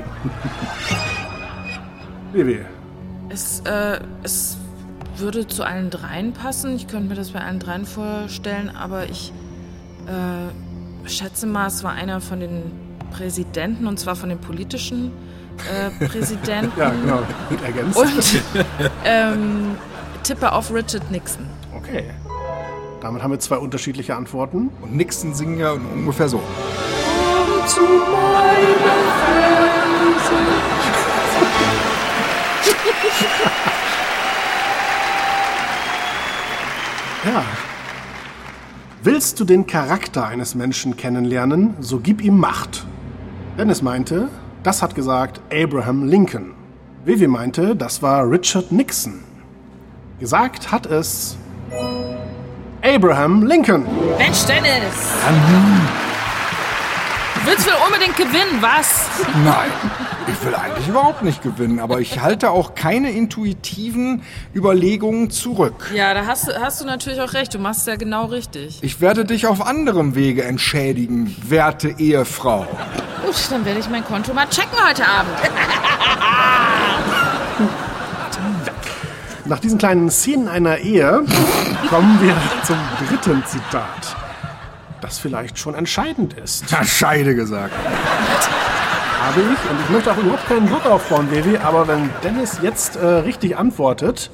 [2.33, 2.61] WW.
[3.29, 4.57] Es, äh, es
[5.17, 6.75] würde zu allen dreien passen.
[6.75, 9.33] Ich könnte mir das bei allen dreien vorstellen, aber ich
[10.07, 12.63] äh, schätze mal, es war einer von den
[13.13, 15.13] Präsidenten und zwar von den politischen
[15.71, 16.79] äh, Präsidenten.
[16.79, 17.23] Ja, genau.
[17.49, 17.97] Gut ergänzt.
[17.99, 18.43] Und
[19.05, 19.77] ähm,
[20.23, 21.47] tippe auf Richard Nixon.
[21.77, 22.05] Okay.
[23.01, 24.71] Damit haben wir zwei unterschiedliche Antworten.
[24.81, 26.43] Und Nixon singen ja ungefähr so.
[37.25, 37.45] Ja.
[39.05, 42.87] Willst du den Charakter eines Menschen kennenlernen, so gib ihm Macht.
[43.59, 44.29] Dennis meinte,
[44.63, 46.55] das hat gesagt Abraham Lincoln.
[47.05, 49.25] Vivi meinte, das war Richard Nixon.
[50.21, 51.37] Gesagt hat es
[52.81, 53.85] Abraham Lincoln.
[54.19, 54.95] Mensch, Dennis!
[57.35, 59.07] Du willst wohl unbedingt gewinnen, was?
[59.45, 59.73] Nein,
[60.29, 64.23] ich will eigentlich überhaupt nicht gewinnen, aber ich halte auch keine intuitiven
[64.55, 65.91] Überlegungen zurück.
[65.95, 67.55] Ja, da hast, du- hast du natürlich auch recht.
[67.55, 68.79] Du machst es ja genau richtig.
[68.83, 72.67] Ich werde dich auf anderem Wege entschädigen, werte Ehefrau.
[73.25, 75.33] Gut, dann werde ich mein Konto mal checken heute Abend.
[79.45, 81.25] Nach diesen kleinen Szenen einer Ehe
[81.91, 84.17] kommen wir zum dritten Zitat,
[85.01, 86.65] das vielleicht schon entscheidend ist.
[86.71, 87.75] Na, Scheide gesagt.
[89.23, 89.71] Habe ich.
[89.71, 93.57] Und ich möchte auch überhaupt keinen Druck aufbauen, Levi, aber wenn Dennis jetzt äh, richtig
[93.57, 94.31] antwortet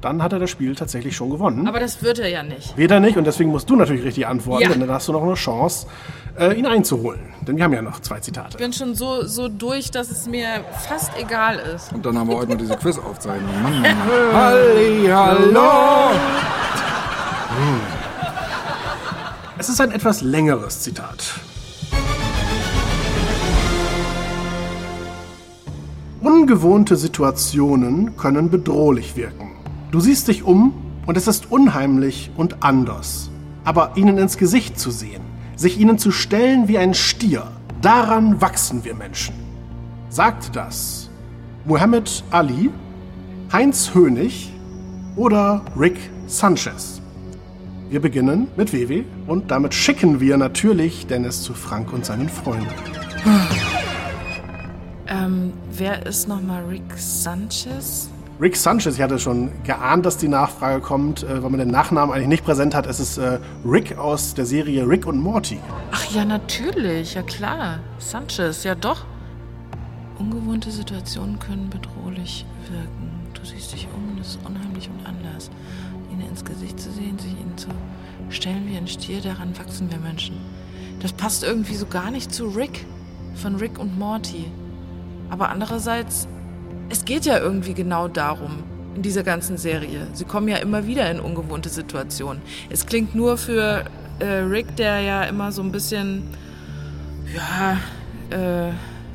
[0.00, 1.68] dann hat er das Spiel tatsächlich schon gewonnen.
[1.68, 2.76] Aber das wird er ja nicht.
[2.76, 4.68] Weder nicht und deswegen musst du natürlich richtig antworten, Ja.
[4.70, 5.86] denn dann hast du noch eine Chance,
[6.38, 7.20] äh, ihn einzuholen.
[7.46, 8.52] Denn wir haben ja noch zwei Zitate.
[8.52, 11.92] Ich bin schon so, so durch, dass es mir fast egal ist.
[11.92, 13.62] Und dann haben wir heute noch diese Quiz-Aufzeichnung.
[13.62, 14.32] Mann, Mann, Mann.
[14.32, 16.12] Halli, hallo!
[19.58, 21.34] Es ist ein etwas längeres Zitat.
[26.30, 29.50] Ungewohnte Situationen können bedrohlich wirken.
[29.90, 30.72] Du siehst dich um
[31.04, 33.32] und es ist unheimlich und anders.
[33.64, 35.22] Aber ihnen ins Gesicht zu sehen,
[35.56, 37.48] sich ihnen zu stellen wie ein Stier,
[37.82, 39.34] daran wachsen wir Menschen.
[40.08, 41.10] Sagt das
[41.64, 42.70] Muhammad Ali,
[43.52, 44.52] Heinz Hönig
[45.16, 47.02] oder Rick Sanchez?
[47.88, 52.68] Wir beginnen mit WW und damit schicken wir natürlich Dennis zu Frank und seinen Freunden.
[55.10, 58.08] Ähm, wer ist nochmal Rick Sanchez?
[58.40, 62.14] Rick Sanchez, ich hatte schon geahnt, dass die Nachfrage kommt, äh, weil man den Nachnamen
[62.14, 62.86] eigentlich nicht präsent hat.
[62.86, 65.58] Es ist äh, Rick aus der Serie Rick und Morty.
[65.90, 67.80] Ach ja, natürlich, ja klar.
[67.98, 69.04] Sanchez, ja doch.
[70.18, 73.10] Ungewohnte Situationen können bedrohlich wirken.
[73.34, 75.50] Du siehst dich um und es ist unheimlich und anders.
[76.12, 77.68] Ihnen ins Gesicht zu sehen, sich ihnen zu
[78.28, 80.36] stellen wie ein Stier, daran wachsen wir Menschen.
[81.00, 82.86] Das passt irgendwie so gar nicht zu Rick
[83.34, 84.46] von Rick und Morty.
[85.30, 86.28] Aber andererseits,
[86.88, 88.64] es geht ja irgendwie genau darum
[88.94, 90.06] in dieser ganzen Serie.
[90.12, 92.42] Sie kommen ja immer wieder in ungewohnte Situationen.
[92.68, 93.84] Es klingt nur für
[94.18, 96.24] äh, Rick, der ja immer so ein bisschen,
[97.34, 97.76] ja,
[98.36, 98.72] äh,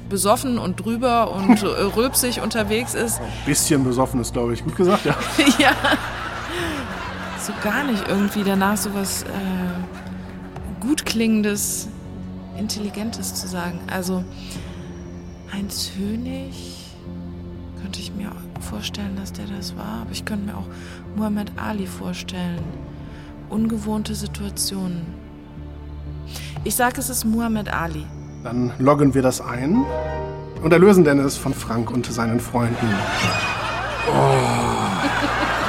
[0.09, 3.19] besoffen und drüber und äh, rülpsig unterwegs ist.
[3.45, 5.15] Bisschen besoffen ist, glaube ich, gut gesagt, ja.
[5.59, 5.71] ja.
[7.39, 9.25] So gar nicht irgendwie danach so was äh,
[10.79, 11.87] gut klingendes,
[12.57, 13.79] intelligentes zu sagen.
[13.91, 14.23] Also
[15.51, 16.95] Heinz Hönig
[17.81, 20.67] könnte ich mir vorstellen, dass der das war, aber ich könnte mir auch
[21.15, 22.63] Muhammad Ali vorstellen.
[23.49, 25.05] Ungewohnte Situationen.
[26.63, 28.05] Ich sage, es ist Muhammad Ali.
[28.43, 29.85] Dann loggen wir das ein
[30.63, 32.87] und erlösen Dennis von Frank und seinen Freunden.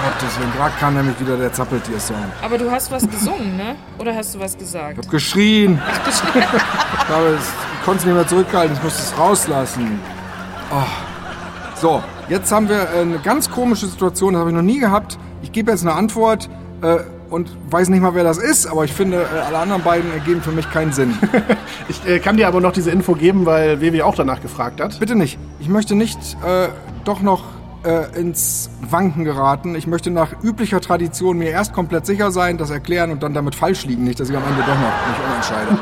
[0.03, 2.17] Gottes Willen, gerade kam nämlich wieder der Zappeltier-Song.
[2.43, 3.77] Aber du hast was gesungen, ne?
[3.99, 4.99] Oder hast du was gesagt?
[4.99, 5.79] Ich hab geschrien.
[6.09, 6.23] Ich
[7.11, 7.53] habe es,
[7.87, 10.01] konnte es nicht mehr zurückhalten, ich musste es rauslassen.
[10.73, 10.83] Oh.
[11.81, 15.17] So, jetzt haben wir äh, eine ganz komische Situation, das habe ich noch nie gehabt.
[15.41, 16.51] Ich gebe jetzt eine Antwort
[16.83, 16.97] äh,
[17.31, 20.43] und weiß nicht mal, wer das ist, aber ich finde, äh, alle anderen beiden ergeben
[20.43, 21.17] für mich keinen Sinn.
[21.89, 24.99] Ich äh, kann dir aber noch diese Info geben, weil WW auch danach gefragt hat.
[24.99, 25.39] Bitte nicht.
[25.61, 26.69] Ich möchte nicht äh,
[27.05, 27.45] doch noch
[27.87, 29.75] äh, ins Wanken geraten.
[29.75, 33.55] Ich möchte nach üblicher Tradition mir erst komplett sicher sein, das erklären und dann damit
[33.55, 34.05] falsch liegen.
[34.05, 35.79] Nicht, dass ich am Ende doch noch mich umentscheide.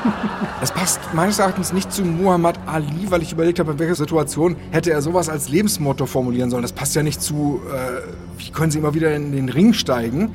[0.60, 4.56] Das passt meines Erachtens nicht zu Muhammad Ali, weil ich überlegt habe, in welcher Situation
[4.70, 6.62] hätte er sowas als Lebensmotto formulieren sollen.
[6.62, 8.02] Das passt ja nicht zu, äh,
[8.38, 10.32] wie können Sie immer wieder in den Ring steigen?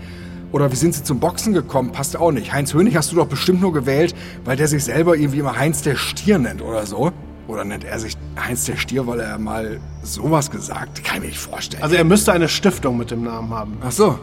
[0.52, 1.92] Oder wie sind Sie zum Boxen gekommen?
[1.92, 2.52] Passt auch nicht.
[2.52, 5.84] Heinz Hönig hast du doch bestimmt nur gewählt, weil der sich selber irgendwie immer Heinz
[5.84, 7.12] der Stier nennt oder so.
[7.50, 11.04] Oder nennt er sich Heinz der Stier, weil er mal sowas gesagt?
[11.04, 11.82] Kann ich mir nicht vorstellen.
[11.82, 13.78] Also er müsste eine Stiftung mit dem Namen haben.
[13.84, 14.20] Ach so.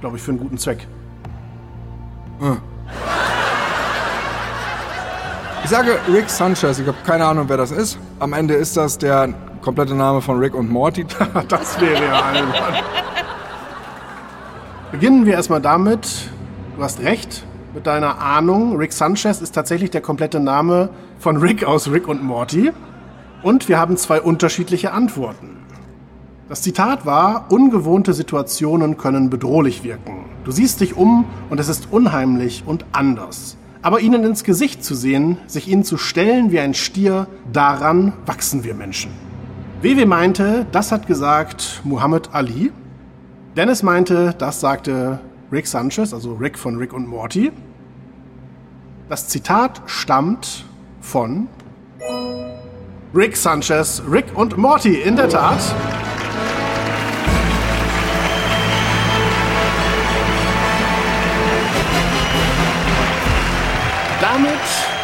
[0.00, 0.86] Glaube ich, für einen guten Zweck.
[5.64, 6.78] Ich sage Rick Sanchez.
[6.78, 7.98] Ich habe keine Ahnung, wer das ist.
[8.20, 11.04] Am Ende ist das der komplette Name von Rick und Morty.
[11.48, 12.84] Das wäre ja albern.
[14.92, 16.30] Beginnen wir erstmal damit,
[16.76, 17.44] du hast recht
[17.78, 18.76] mit deiner Ahnung.
[18.76, 22.72] Rick Sanchez ist tatsächlich der komplette Name von Rick aus Rick und Morty.
[23.44, 25.58] Und wir haben zwei unterschiedliche Antworten.
[26.48, 30.24] Das Zitat war, ungewohnte Situationen können bedrohlich wirken.
[30.42, 33.56] Du siehst dich um und es ist unheimlich und anders.
[33.80, 38.64] Aber ihnen ins Gesicht zu sehen, sich ihnen zu stellen wie ein Stier, daran wachsen
[38.64, 39.12] wir Menschen.
[39.82, 42.72] WW meinte, das hat gesagt Muhammad Ali.
[43.56, 45.20] Dennis meinte, das sagte
[45.52, 47.52] Rick Sanchez, also Rick von Rick und Morty.
[49.08, 50.66] Das Zitat stammt
[51.00, 51.48] von
[53.14, 55.58] Rick Sanchez, Rick und Morty, in der Tat.
[64.20, 64.50] Damit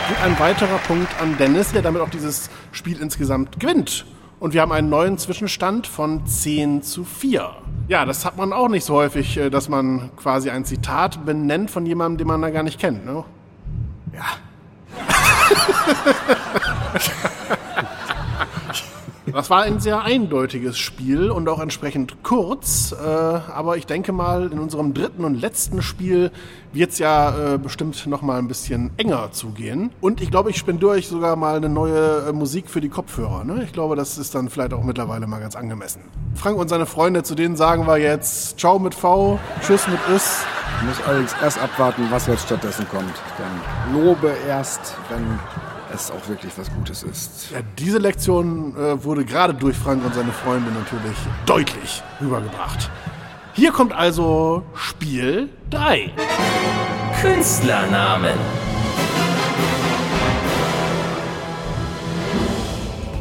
[0.08, 4.04] geht ein weiterer Punkt an Dennis, der damit auch dieses Spiel insgesamt gewinnt.
[4.38, 7.50] Und wir haben einen neuen Zwischenstand von 10 zu 4.
[7.88, 11.70] Ja, das hat man auch nicht so häufig, äh, dass man quasi ein Zitat benennt
[11.70, 13.06] von jemandem, den man da gar nicht kennt.
[13.06, 13.24] Ne?
[14.14, 14.38] Ja.
[19.34, 22.92] Das war ein sehr eindeutiges Spiel und auch entsprechend kurz.
[22.92, 26.30] Äh, aber ich denke mal, in unserem dritten und letzten Spiel
[26.72, 29.90] wird es ja äh, bestimmt noch mal ein bisschen enger zugehen.
[30.00, 33.42] Und ich glaube, ich spendiere euch sogar mal eine neue äh, Musik für die Kopfhörer.
[33.42, 33.64] Ne?
[33.64, 36.02] Ich glaube, das ist dann vielleicht auch mittlerweile mal ganz angemessen.
[36.36, 40.44] Frank und seine Freunde, zu denen sagen wir jetzt Ciao mit V, Tschüss mit Üs.
[40.78, 43.14] Ich muss allerdings erst abwarten, was jetzt stattdessen kommt.
[43.36, 45.40] Dann lobe erst, wenn
[45.94, 47.50] es auch wirklich was Gutes ist.
[47.52, 51.16] Ja, diese Lektion äh, wurde gerade durch Frank und seine Freunde natürlich
[51.46, 52.90] deutlich rübergebracht.
[53.54, 56.10] Hier kommt also Spiel 3.
[57.20, 58.63] Künstlernamen.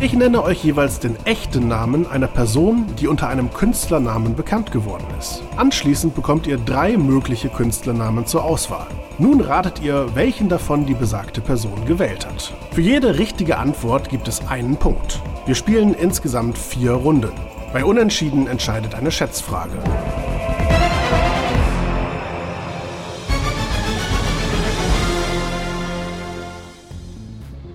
[0.03, 5.05] Ich nenne euch jeweils den echten Namen einer Person, die unter einem Künstlernamen bekannt geworden
[5.17, 5.43] ist.
[5.55, 8.87] Anschließend bekommt ihr drei mögliche Künstlernamen zur Auswahl.
[9.17, 12.53] Nun ratet ihr, welchen davon die besagte Person gewählt hat.
[12.71, 15.21] Für jede richtige Antwort gibt es einen Punkt.
[15.45, 17.31] Wir spielen insgesamt vier Runden.
[17.71, 19.77] Bei Unentschieden entscheidet eine Schätzfrage.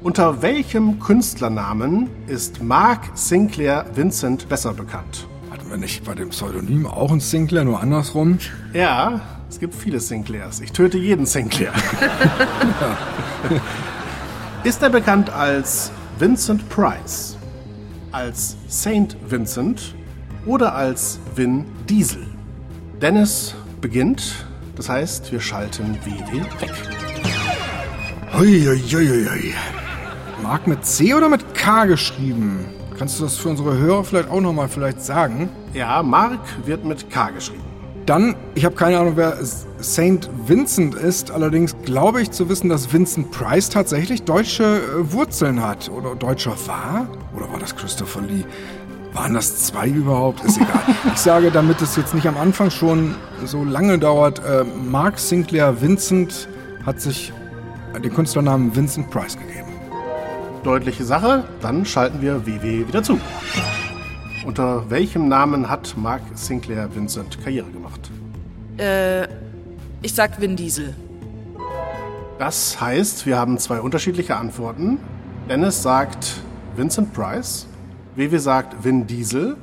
[0.08, 5.26] Unter welchem Künstlernamen ist Mark Sinclair Vincent besser bekannt?
[5.50, 8.38] Hatten wir nicht bei dem Pseudonym auch einen Sinclair, nur andersrum?
[8.72, 10.60] Ja, es gibt viele Sinclairs.
[10.60, 11.74] Ich töte jeden Sinclair.
[14.64, 17.36] Ist er bekannt als Vincent Price,
[18.10, 19.94] als Saint Vincent
[20.46, 22.26] oder als Vin Diesel?
[23.02, 26.72] Dennis beginnt, das heißt, wir schalten WW weg.
[28.32, 29.52] Uiuiuiui.
[30.42, 32.66] Mark mit C oder mit K geschrieben?
[32.98, 35.48] Kannst du das für unsere Hörer vielleicht auch nochmal vielleicht sagen?
[35.72, 37.62] Ja, Mark wird mit K geschrieben.
[38.06, 39.36] Dann, ich habe keine Ahnung, wer
[39.78, 41.30] Saint Vincent ist.
[41.30, 45.90] Allerdings glaube ich zu wissen, dass Vincent Price tatsächlich deutsche äh, Wurzeln hat.
[45.90, 47.06] Oder deutscher war?
[47.36, 48.44] Oder war das Christopher Lee?
[49.12, 50.42] Waren das zwei überhaupt?
[50.44, 50.80] Ist egal.
[51.12, 53.14] Ich sage, damit es jetzt nicht am Anfang schon
[53.44, 56.48] so lange dauert, äh, Mark Sinclair Vincent
[56.86, 57.32] hat sich
[58.02, 59.67] den Künstlernamen Vincent Price gegeben.
[60.62, 63.20] Deutliche Sache, dann schalten wir WW wieder zu.
[64.44, 68.10] Unter welchem Namen hat Mark Sinclair Vincent Karriere gemacht?
[68.78, 69.24] Äh,
[70.02, 70.94] ich sag Vin Diesel.
[72.38, 74.98] Das heißt, wir haben zwei unterschiedliche Antworten.
[75.48, 76.40] Dennis sagt
[76.76, 77.66] Vincent Price,
[78.14, 79.56] WW sagt Vin Diesel.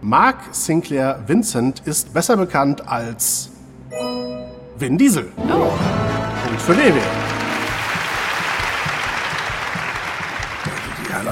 [0.00, 3.50] Mark Sinclair Vincent ist besser bekannt als
[4.78, 5.28] Vin Diesel.
[5.36, 5.72] Oh.
[6.44, 7.17] Punkt für WW.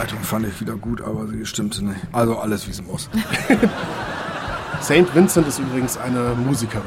[0.07, 1.99] Die Herleitung fand ich wieder gut, aber sie stimmte nicht.
[2.13, 3.11] Also alles, wie es muss.
[4.81, 6.85] Saint Vincent ist übrigens eine Musikerin.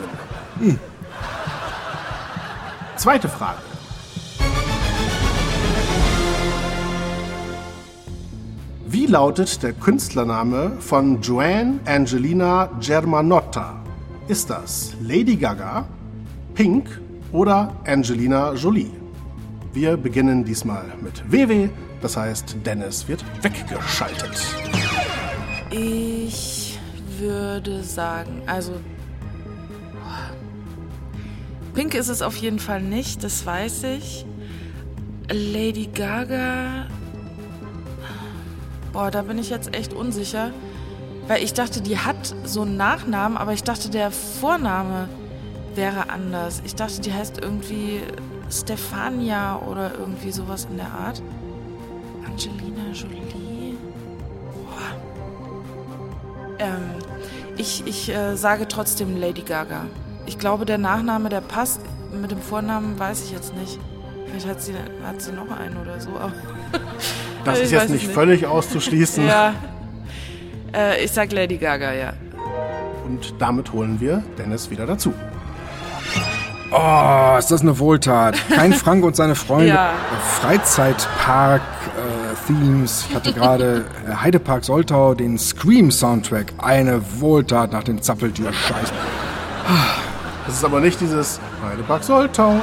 [2.96, 3.58] Zweite Frage.
[8.88, 13.84] Wie lautet der Künstlername von Joanne Angelina Germanotta?
[14.30, 15.86] Ist das Lady Gaga,
[16.54, 17.02] Pink
[17.34, 18.92] oder Angelina Jolie?
[19.74, 21.70] Wir beginnen diesmal mit WW,
[22.02, 24.38] das heißt Dennis wird weggeschaltet.
[25.72, 26.80] Ich
[27.18, 28.74] würde sagen, also.
[31.74, 34.26] Pink ist es auf jeden Fall nicht, das weiß ich.
[35.30, 36.88] Lady Gaga.
[38.92, 40.52] Boah, da bin ich jetzt echt unsicher.
[41.28, 45.08] Weil ich dachte, die hat so einen Nachnamen, aber ich dachte, der Vorname
[45.76, 46.64] wäre anders.
[46.66, 48.02] Ich dachte, die heißt irgendwie
[48.50, 51.22] Stefania oder irgendwie sowas in der Art.
[52.48, 53.20] Angelina Jolie.
[56.60, 56.78] Ähm,
[57.58, 59.86] ich ich äh, sage trotzdem Lady Gaga.
[60.26, 61.82] Ich glaube, der Nachname, der passt.
[62.12, 63.80] Mit dem Vornamen weiß ich jetzt nicht.
[64.28, 64.74] Vielleicht hat sie,
[65.06, 66.10] hat sie noch einen oder so.
[67.46, 68.14] Das Ich ist jetzt nicht nicht.
[68.14, 69.26] völlig auszuschließen.
[69.28, 69.54] ja.
[70.76, 72.12] Äh, ich sag Lady Gaga, ja.
[73.06, 75.14] Und damit holen wir Dennis wieder dazu.
[76.72, 78.38] Oh, ist das eine Wohltat.
[78.54, 79.70] Kein Frank und seine Freunde.
[79.70, 79.94] Ja.
[82.50, 83.06] Freizeitpark-Themes.
[83.10, 86.54] ich hatte gerade äh, Heidepark Soltau, den Scream-Soundtrack.
[86.58, 88.92] Eine Wohltat nach dem Zappeltier-Scheiß.
[90.46, 92.54] Das ist aber nicht dieses Heidepark Soltau.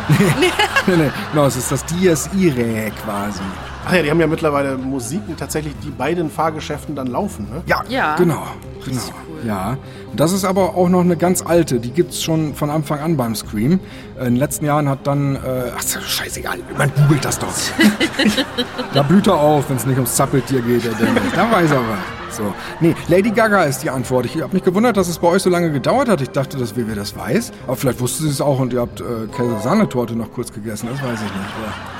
[0.89, 3.43] nee, nee, genau, es ist das DSI-Rä quasi.
[3.89, 7.63] Ach ja, die haben ja mittlerweile Musiken tatsächlich, die bei den Fahrgeschäften dann laufen, ne?
[7.67, 8.17] Ja, Ja.
[8.17, 8.43] genau.
[8.85, 9.01] genau.
[9.45, 9.77] Ja.
[10.11, 13.17] Und das ist aber auch noch eine ganz alte, die gibt's schon von Anfang an
[13.17, 13.79] beim Scream.
[14.19, 17.49] In den letzten Jahren hat dann, äh, ach scheißegal, man googelt das doch.
[18.95, 21.23] da blüht er auf, wenn es nicht ums Zappeltier geht, der Dennis.
[21.35, 22.37] Da weiß er was.
[22.37, 22.53] So.
[22.81, 24.27] Nee, Lady Gaga ist die Antwort.
[24.27, 26.21] Ich habe mich gewundert, dass es bei euch so lange gedauert hat.
[26.21, 27.53] Ich dachte, dass WW das weiß.
[27.67, 30.89] Aber vielleicht wusste sie es auch und ihr habt äh, Käse-Sahnetorte noch kurz gegessen.
[30.91, 31.55] Das weiß ich nicht.
[31.63, 31.96] Aber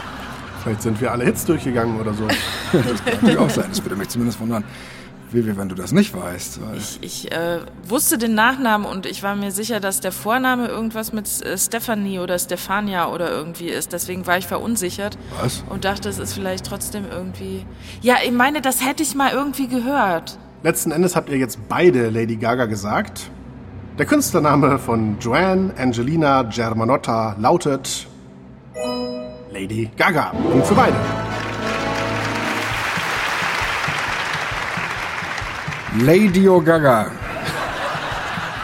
[0.67, 2.27] Vielleicht sind wir alle Hits durchgegangen oder so.
[2.73, 3.67] Das kann natürlich auch sein.
[3.69, 4.65] Das würde mich zumindest wundern.
[5.31, 6.59] Vivi, wenn du das nicht weißt.
[6.77, 11.13] Ich, ich äh, wusste den Nachnamen und ich war mir sicher, dass der Vorname irgendwas
[11.13, 13.93] mit äh, Stephanie oder Stefania oder irgendwie ist.
[13.93, 15.63] Deswegen war ich verunsichert Was?
[15.69, 17.65] und dachte, es ist vielleicht trotzdem irgendwie.
[18.03, 20.37] Ja, ich meine, das hätte ich mal irgendwie gehört.
[20.65, 23.31] Letzten Endes habt ihr jetzt beide Lady Gaga gesagt.
[24.01, 28.09] Der Künstlername von Joanne Angelina Germanotta lautet
[29.57, 30.33] Lady Gaga.
[30.51, 30.97] Punkt für beide.
[36.01, 37.11] Lady Gaga.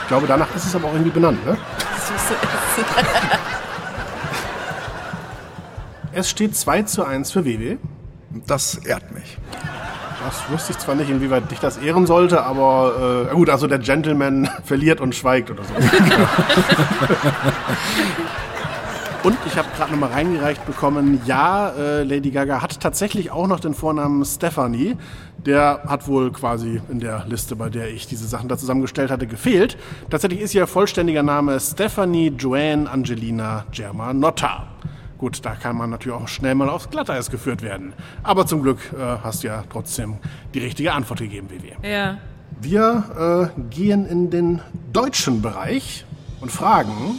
[0.02, 1.56] Ich glaube, danach ist es aber auch irgendwie benannt, ne?
[6.12, 7.78] Es steht 2 zu 1 für WW.
[8.46, 9.38] Das ehrt mich.
[10.26, 13.78] Das wüsste ich zwar nicht, inwieweit dich das ehren sollte, aber äh, gut, also der
[13.78, 15.72] Gentleman verliert und schweigt oder so.
[19.24, 23.60] und ich habe gerade nochmal reingereicht bekommen, ja, äh, Lady Gaga hat tatsächlich auch noch
[23.60, 24.96] den Vornamen Stephanie.
[25.46, 29.26] Der hat wohl quasi in der Liste, bei der ich diese Sachen da zusammengestellt hatte,
[29.26, 29.76] gefehlt.
[30.10, 34.66] Tatsächlich ist ihr vollständiger Name Stephanie Joanne Angelina Germanotta.
[35.18, 37.92] Gut, da kann man natürlich auch schnell mal aufs Glatteis geführt werden.
[38.24, 40.16] Aber zum Glück äh, hast du ja trotzdem
[40.52, 41.72] die richtige Antwort gegeben, Vivi.
[41.88, 42.18] Ja.
[42.60, 44.62] Wir äh, gehen in den
[44.92, 46.04] deutschen Bereich
[46.40, 47.18] und fragen,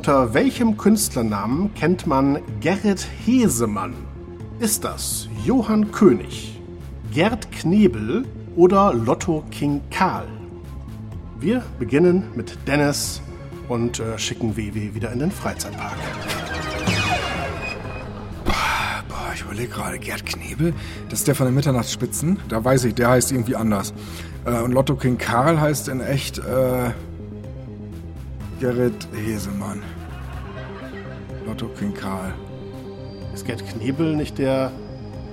[0.00, 3.92] unter welchem Künstlernamen kennt man Gerrit Hesemann?
[4.58, 6.58] Ist das Johann König,
[7.12, 8.24] Gerd Knebel
[8.56, 10.26] oder Lotto King Karl?
[11.38, 13.20] Wir beginnen mit Dennis
[13.68, 15.98] und äh, schicken WW wieder in den Freizeitpark.
[18.46, 20.72] Boah, ich überlege gerade, Gerd Knebel,
[21.10, 22.38] das ist der von den Mitternachtsspitzen.
[22.48, 23.92] Da weiß ich, der heißt irgendwie anders.
[24.46, 26.92] Äh, und Lotto King Karl heißt in echt äh,
[28.60, 29.82] Gerrit Hesemann.
[31.46, 32.34] Lotto King Karl.
[33.32, 34.70] Ist Gerd Knebel nicht der,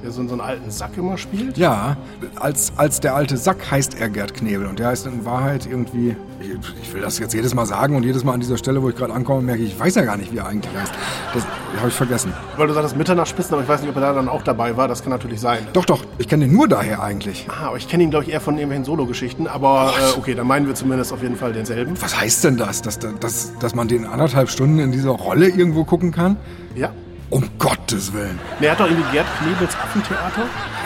[0.02, 1.58] der so, so einen alten Sack immer spielt?
[1.58, 1.98] Ja,
[2.38, 6.16] als, als der alte Sack heißt er Gerd Knebel und der heißt in Wahrheit irgendwie,
[6.40, 6.50] ich,
[6.82, 8.96] ich will das jetzt jedes Mal sagen und jedes Mal an dieser Stelle, wo ich
[8.96, 10.94] gerade ankomme, merke ich, ich weiß ja gar nicht, wie er eigentlich heißt.
[11.34, 11.44] Das
[11.78, 12.34] habe ich vergessen.
[12.56, 14.88] Weil du sagst Mitternachtsspitzen, aber ich weiß nicht, ob er da dann auch dabei war.
[14.88, 15.68] Das kann natürlich sein.
[15.74, 17.48] Doch, doch, ich kenne den nur daher eigentlich.
[17.50, 19.48] Ah, aber ich kenne ihn, glaube ich, eher von irgendwelchen Solo-Geschichten.
[19.48, 22.00] Aber äh, okay, dann meinen wir zumindest auf jeden Fall denselben.
[22.02, 22.82] Was heißt denn das?
[22.82, 26.38] Dass, dass, dass man den anderthalb Stunden in dieser Rolle irgendwo gucken kann?
[26.76, 26.92] Ja.
[27.30, 28.40] Um Gottes Willen.
[28.62, 30.44] Der hat doch irgendwie Gerd Knebels Affentheater.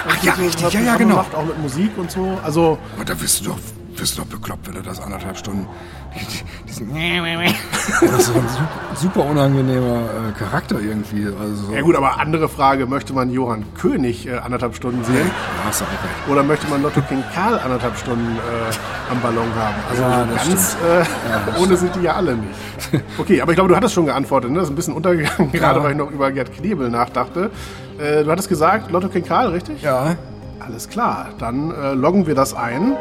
[0.08, 1.18] Ach ja, So richtig, ja, ja, genau.
[1.18, 2.38] Macht, auch mit Musik und so.
[2.44, 3.60] Also, Aber da wirst du doch,
[4.02, 5.68] wirst du doch bekloppt, wenn du das anderthalb Stunden.
[6.68, 6.90] Diesen
[8.02, 11.26] das ist ein super, super unangenehmer äh, Charakter irgendwie.
[11.28, 11.74] Also so.
[11.74, 15.28] ja gut, aber andere Frage, möchte man Johann König äh, anderthalb Stunden sehen?
[15.28, 16.30] Ja, hast du auch recht.
[16.30, 19.76] Oder möchte man Lotto King Karl anderthalb Stunden äh, am Ballon haben?
[19.90, 20.84] Also Ja, ganz stimmt.
[20.92, 21.06] äh,
[21.46, 23.04] das ohne sind die ja alle nicht.
[23.18, 24.50] Okay, aber ich glaube, du hattest schon geantwortet.
[24.52, 24.58] Ne?
[24.58, 27.52] Das ist ein bisschen untergegangen, gerade weil ich noch über Gerd Knebel nachdachte.
[27.98, 29.84] Du hattest gesagt, Lotto King Karl, richtig?
[29.84, 30.16] Ja,
[30.60, 32.94] Alles klar, dann loggen wir das ein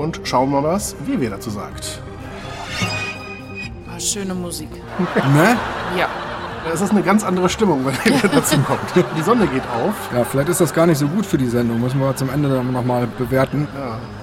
[0.00, 2.00] und schauen mal, was Vivi dazu sagt.
[3.88, 4.70] Ah, schöne Musik.
[5.34, 5.56] ne?
[5.96, 6.08] Ja.
[6.72, 8.80] Es ist eine ganz andere Stimmung, wenn ihr dazu kommt.
[9.16, 9.94] Die Sonne geht auf.
[10.14, 11.80] Ja, vielleicht ist das gar nicht so gut für die Sendung.
[11.80, 13.66] Müssen wir zum Ende dann nochmal bewerten.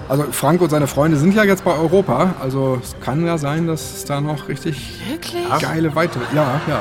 [0.07, 2.36] Also Frank und seine Freunde sind ja jetzt bei Europa.
[2.39, 5.45] Also es kann ja sein, dass es da noch richtig Wirklich?
[5.59, 6.23] geile weitere.
[6.36, 6.80] Ja, ja.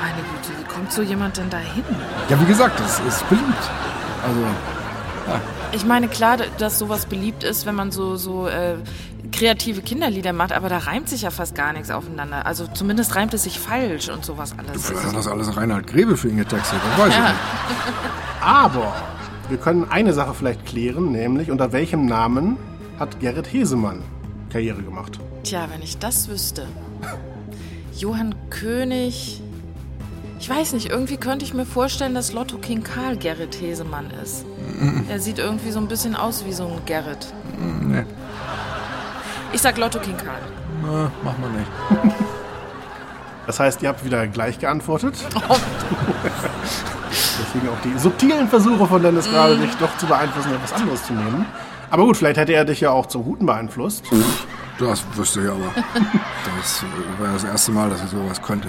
[0.00, 1.84] Meine Güte, wie kommt so jemand denn da hin?
[2.28, 3.70] Ja, wie gesagt, es ist beliebt.
[4.22, 5.40] Also,
[5.74, 8.76] Ich meine, klar, dass sowas beliebt ist, wenn man so, so äh,
[9.32, 12.46] kreative Kinderlieder macht, aber da reimt sich ja fast gar nichts aufeinander.
[12.46, 14.86] Also zumindest reimt es sich falsch und sowas alles.
[14.86, 16.78] vielleicht hat das alles Reinhard Grebe für ihn getextet.
[16.90, 17.28] Das weiß ich Ja.
[17.28, 17.38] nicht.
[18.40, 18.94] Aber
[19.48, 22.56] wir können eine Sache vielleicht klären, nämlich unter welchem Namen
[22.98, 24.02] hat Gerrit Hesemann
[24.50, 25.18] Karriere gemacht?
[25.42, 26.66] Tja, wenn ich das wüsste.
[27.96, 29.40] Johann König.
[30.44, 34.44] Ich weiß nicht, irgendwie könnte ich mir vorstellen, dass Lotto King Karl Gerrit Hesemann ist.
[35.08, 37.32] Er sieht irgendwie so ein bisschen aus wie so ein Gerrit.
[37.58, 38.04] Nee,
[39.54, 40.42] Ich sag Lotto King Karl.
[40.82, 41.70] na, mach mal nicht.
[43.46, 45.14] Das heißt, ihr habt wieder gleich geantwortet.
[47.10, 51.14] Deswegen auch die subtilen Versuche von Dennis gerade, dich doch zu beeinflussen, etwas anderes zu
[51.14, 51.46] nehmen.
[51.90, 54.04] Aber gut, vielleicht hätte er dich ja auch zum Guten beeinflusst.
[54.78, 55.58] Das wüsste ich aber.
[56.60, 56.84] Das
[57.18, 58.68] wäre das erste Mal, dass ich sowas könnte.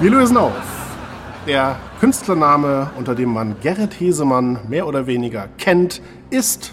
[0.00, 0.54] Wir lösen auf.
[1.46, 6.72] Der Künstlername, unter dem man Gerrit Hesemann mehr oder weniger kennt, ist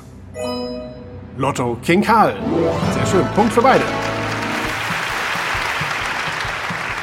[1.36, 2.38] Lotto King Karl.
[2.94, 3.26] Sehr schön.
[3.36, 3.84] Punkt für beide.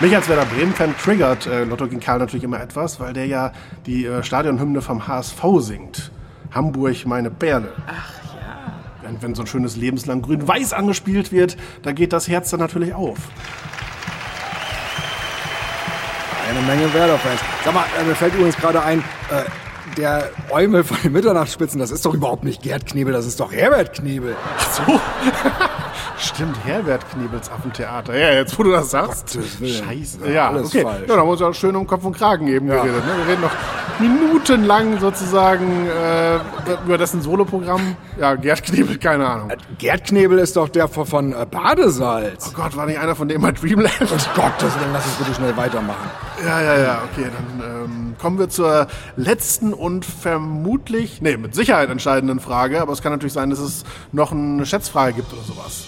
[0.01, 3.53] Mich als Werder Bremen-Fan triggert äh, Lotto King Karl natürlich immer etwas, weil der ja
[3.85, 6.11] die äh, Stadionhymne vom HSV singt.
[6.53, 7.71] Hamburg, meine Perle.
[7.87, 8.73] Ach ja.
[9.03, 12.95] Wenn, wenn so ein schönes Lebenslang grün-weiß angespielt wird, da geht das Herz dann natürlich
[12.95, 13.19] auf.
[16.57, 17.41] Eine Menge Werder-Fans.
[17.65, 19.01] Sag mal, äh, mir fällt übrigens gerade ein,
[19.31, 19.45] äh,
[19.97, 23.53] der Eumel von den Mitternachtsspitzen, das ist doch überhaupt nicht Gerd Knebel, das ist doch
[23.53, 24.37] Herbert Knebel.
[24.73, 25.01] So.
[26.25, 28.17] Stimmt, Herbert Knebels Affentheater.
[28.17, 29.39] Ja, jetzt wo du das sagst.
[29.61, 30.31] Scheiße.
[30.33, 30.83] Ja, alles okay.
[30.83, 31.01] falsch.
[31.03, 32.77] Ja, da haben wir uns auch schön um Kopf und Kragen eben Ja.
[32.77, 33.05] geredet.
[33.05, 33.13] Ne?
[33.19, 33.51] Wir reden noch
[34.01, 36.37] minutenlang sozusagen äh,
[36.85, 37.97] über dessen Soloprogramm.
[38.19, 39.53] Ja, Gerd Knebel, keine Ahnung.
[39.79, 42.51] Gerd Knebel ist doch der von, von äh, Badesalz.
[42.51, 44.01] Oh Gott, war nicht einer von denen bei Dreamland?
[44.01, 46.11] Um Gottes Willen, lass uns bitte schnell weitermachen.
[46.45, 47.29] Ja, ja, ja, okay,
[47.61, 53.03] dann ähm, kommen wir zur letzten und vermutlich, nee, mit Sicherheit entscheidenden Frage, aber es
[53.03, 55.85] kann natürlich sein, dass es noch eine Schätzfrage gibt oder sowas.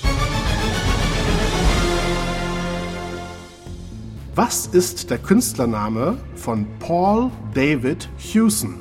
[4.36, 8.80] Was ist der Künstlername von Paul David Hewson?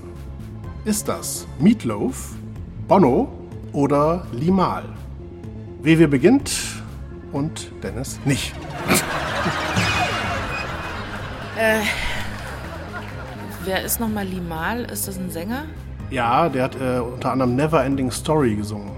[0.83, 2.33] Ist das Meatloaf,
[2.89, 3.29] Bono
[3.71, 4.83] oder Limal?
[5.81, 6.51] WW beginnt
[7.31, 8.53] und Dennis nicht.
[13.63, 14.83] Wer ist nochmal Limal?
[14.83, 15.63] Ist das ein Sänger?
[16.11, 18.91] Ja, der hat äh, unter anderem Never Ending Story gesungen.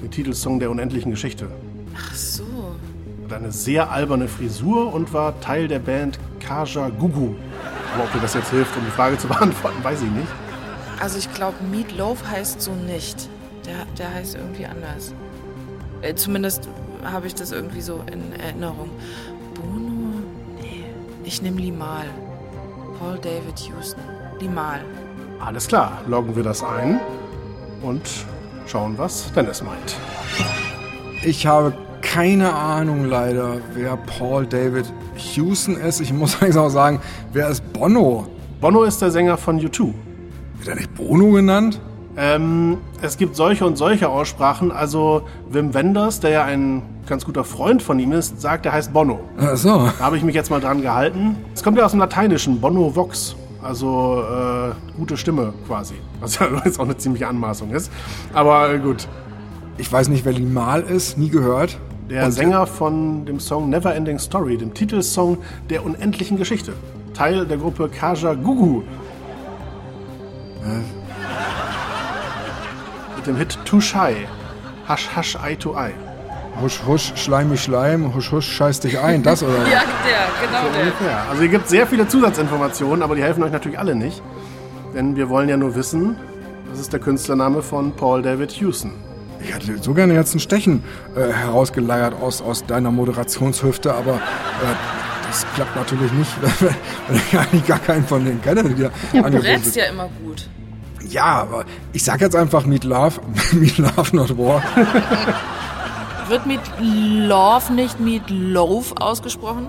[0.00, 1.48] Den Titelsong der unendlichen Geschichte.
[1.96, 2.53] Ach so.
[3.24, 7.34] Hat eine sehr alberne Frisur und war Teil der Band Kaja Gugu.
[7.94, 10.28] Aber ob dir das jetzt hilft, um die Frage zu beantworten, weiß ich nicht.
[11.00, 13.28] Also ich glaube, Meatloaf heißt so nicht.
[13.66, 15.14] Der, der heißt irgendwie anders.
[16.02, 16.68] Äh, zumindest
[17.02, 18.90] habe ich das irgendwie so in Erinnerung.
[19.54, 20.20] Bono?
[20.60, 20.84] Nee.
[21.24, 22.04] Ich nehme Limal.
[22.98, 24.02] Paul David Houston.
[24.38, 24.80] Limal.
[25.40, 27.00] Alles klar, loggen wir das ein
[27.82, 28.02] und
[28.66, 29.96] schauen, was Dennis meint.
[31.22, 31.72] Ich habe
[32.04, 36.00] keine Ahnung leider, wer Paul David Hewson ist.
[36.00, 37.00] Ich muss eigentlich auch sagen,
[37.32, 38.26] wer ist Bono?
[38.60, 39.92] Bono ist der Sänger von U2.
[40.58, 41.80] Wird er nicht Bono genannt?
[42.16, 44.70] Ähm, es gibt solche und solche Aussprachen.
[44.70, 48.92] Also Wim Wenders, der ja ein ganz guter Freund von ihm ist, sagt, er heißt
[48.92, 49.20] Bono.
[49.38, 49.90] Ach so.
[49.98, 51.36] Da habe ich mich jetzt mal dran gehalten.
[51.54, 53.34] Es kommt ja aus dem Lateinischen, Bono Vox.
[53.62, 55.94] Also äh, gute Stimme quasi.
[56.20, 57.90] Was ja jetzt auch eine ziemliche Anmaßung ist.
[58.32, 59.08] Aber äh, gut.
[59.76, 61.80] Ich weiß nicht, wer Limal ist, nie gehört.
[62.10, 65.38] Der Und- Sänger von dem Song Never Ending Story, dem Titelsong
[65.70, 66.72] der unendlichen Geschichte.
[67.14, 68.82] Teil der Gruppe Kaja Gugu.
[73.16, 74.26] Mit dem Hit Too Shy.
[74.88, 75.92] Hush Hush Eye to Eye.
[76.60, 79.52] Husch, husch, schleimig, schleim, husch, husch, scheiß dich ein, das oder?
[79.72, 80.82] Ja, der, genau der.
[80.82, 81.22] Ungefähr.
[81.28, 84.22] Also hier gibt sehr viele Zusatzinformationen, aber die helfen euch natürlich alle nicht.
[84.94, 86.16] Denn wir wollen ja nur wissen,
[86.70, 88.92] das ist der Künstlername von Paul David Hewson.
[89.44, 90.82] Ich hätte so gerne jetzt ein Stechen
[91.14, 94.18] äh, herausgeleiert aus, aus deiner Moderationshüfte, aber äh,
[95.28, 96.30] das klappt natürlich nicht,
[97.08, 100.48] wenn ich eigentlich gar keinen von denen kenne, die da Du rätst ja immer gut.
[101.10, 103.20] Ja, aber ich sag jetzt einfach Meat Love,
[103.52, 104.62] Meat Love not War.
[106.28, 109.66] Wird Meat Love nicht Meat Loaf ausgesprochen?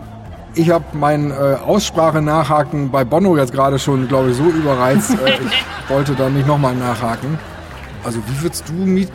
[0.53, 5.11] Ich habe mein äh, Aussprache-Nachhaken bei Bono jetzt gerade schon, glaube ich, so überreizt.
[5.11, 7.37] Äh, ich wollte da nicht nochmal nachhaken.
[8.05, 9.11] Also wie würdest du Meat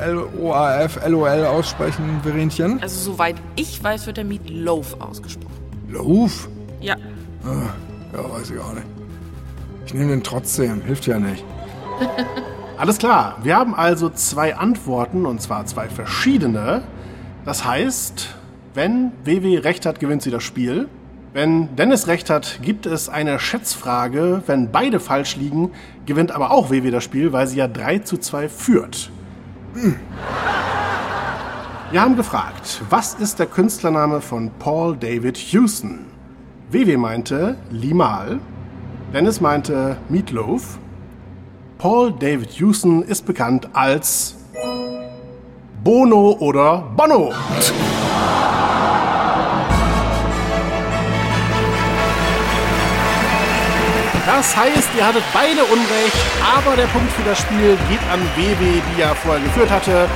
[0.00, 2.82] L-O-A-F, L-O-L aussprechen, Verenchen?
[2.82, 5.54] Also soweit ich weiß, wird der Meat Loaf ausgesprochen.
[5.88, 6.48] Loaf?
[6.80, 6.96] Ja.
[8.12, 8.86] Ja, weiß ich auch nicht.
[9.86, 11.44] Ich nehme den trotzdem, hilft ja nicht.
[12.76, 16.82] Alles klar, wir haben also zwei Antworten und zwar zwei verschiedene.
[17.44, 18.34] Das heißt,
[18.74, 20.88] wenn WW recht hat, gewinnt sie das Spiel.
[21.32, 24.42] Wenn Dennis recht hat, gibt es eine Schätzfrage.
[24.46, 25.70] Wenn beide falsch liegen,
[26.04, 29.10] gewinnt aber auch WW das Spiel, weil sie ja 3 zu 2 führt.
[31.90, 36.06] Wir haben gefragt, was ist der Künstlername von Paul David Hewson?
[36.70, 38.40] WW meinte Limal,
[39.12, 40.78] Dennis meinte Meatloaf,
[41.76, 44.36] Paul David Hewson ist bekannt als
[45.84, 47.34] Bono oder Bono.
[54.36, 56.14] Das heißt, ihr hattet beide Unrecht,
[56.58, 60.06] aber der Punkt für das Spiel geht an WW, die ja vorher geführt hatte.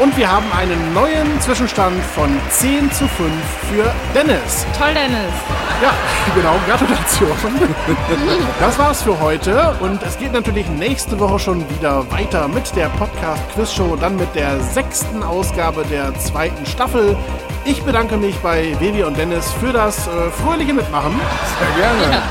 [0.00, 3.30] Und wir haben einen neuen Zwischenstand von 10 zu 5
[3.70, 4.66] für Dennis.
[4.76, 5.32] Toll, Dennis.
[5.80, 5.92] Ja,
[6.34, 7.30] genau, Gratulation.
[8.58, 12.88] Das war's für heute und es geht natürlich nächste Woche schon wieder weiter mit der
[12.88, 17.16] Podcast Quiz Show, dann mit der sechsten Ausgabe der zweiten Staffel.
[17.64, 21.12] Ich bedanke mich bei Vivi und Dennis für das äh, fröhliche Mitmachen.
[21.60, 22.22] Sehr gerne.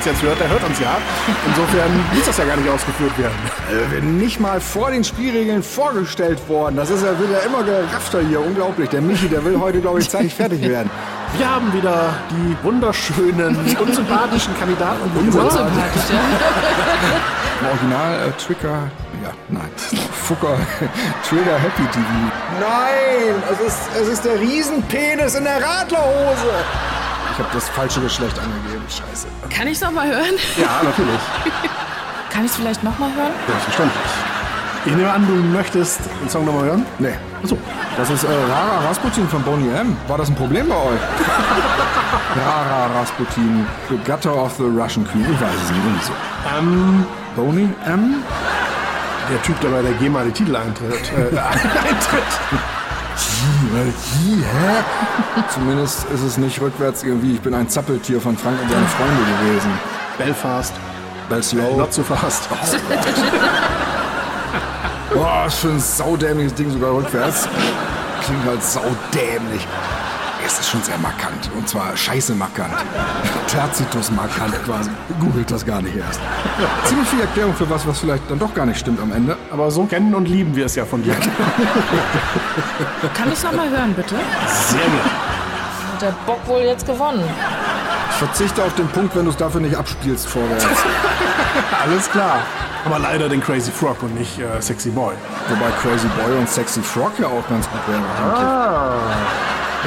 [0.00, 0.96] uns jetzt hört, der hört uns ja.
[1.46, 3.34] Insofern muss das ja gar nicht ausgeführt werden.
[3.70, 6.76] Äh, wir nicht mal vor den Spielregeln vorgestellt worden.
[6.76, 8.40] Das ist ja, wird ja immer geraffter hier.
[8.40, 8.88] Unglaublich.
[8.88, 10.90] Der Michi, der will heute, glaube ich, zeitig fertig werden.
[11.36, 15.10] Wir haben wieder die wunderschönen, unsympathischen Kandidaten.
[15.18, 16.20] Unsympathisch, ja.
[17.60, 18.90] Im Original äh, Trigger.
[19.22, 19.68] Ja, nein.
[20.22, 20.56] Fucker.
[21.28, 22.06] Trigger Happy TV.
[22.58, 23.42] Nein!
[23.52, 26.54] Es ist, es ist der Riesenpenis in der Radlerhose.
[27.32, 28.84] Ich habe das falsche Geschlecht angegeben.
[28.88, 29.26] Scheiße.
[29.48, 30.34] Kann ich es nochmal hören?
[30.56, 31.20] Ja, natürlich.
[32.30, 33.32] Kann ich es vielleicht nochmal hören?
[33.46, 34.02] Selbstverständlich.
[34.86, 36.86] Ich nehme an, du möchtest den Song nochmal hören?
[36.98, 37.14] Nee.
[37.42, 37.58] Achso.
[37.96, 39.96] Das ist äh, Rara Rasputin von Boney M.
[40.08, 41.00] War das ein Problem bei euch?
[42.44, 45.26] Rara Rasputin, the gutter of the Russian Queen.
[45.30, 46.12] Ich weiß es nicht, irgendwie so.
[46.56, 47.06] Ähm,
[47.36, 48.22] Boney M?
[49.30, 51.12] der Typ, der bei der GEMA die Titel eintritt.
[51.12, 52.24] Äh, eintritt.
[53.74, 54.84] Hä?
[55.54, 59.22] Zumindest ist es nicht rückwärts irgendwie, ich bin ein Zappeltier von Frank und seine Freunde
[59.38, 59.70] gewesen.
[60.18, 60.72] Belfast.
[61.28, 61.76] Bell Slow.
[61.76, 62.48] Not so fast.
[65.14, 67.48] Boah, ein saudämliches Ding sogar rückwärts.
[68.24, 69.66] Klingt halt saudämlich.
[70.60, 71.50] Ist schon sehr markant.
[71.56, 72.74] Und zwar scheiße markant.
[73.46, 74.90] Terzitus markant quasi.
[75.18, 76.20] Googelt das gar nicht erst.
[76.84, 79.38] Ziemlich viel Erklärung für was, was vielleicht dann doch gar nicht stimmt am Ende.
[79.50, 81.14] Aber so kennen und lieben wir es ja von dir.
[83.14, 84.16] Kann ich es nochmal hören, bitte?
[84.46, 85.00] Sehr gut.
[85.94, 87.24] Hat der Bock wohl jetzt gewonnen?
[88.10, 90.66] Ich verzichte auf den Punkt, wenn du es dafür nicht abspielst vorwärts.
[91.82, 92.40] Alles klar.
[92.84, 95.14] Aber leider den Crazy Frog und nicht äh, Sexy Boy.
[95.48, 98.02] Wobei Crazy Boy und Sexy Frog ja auch ganz gut wären.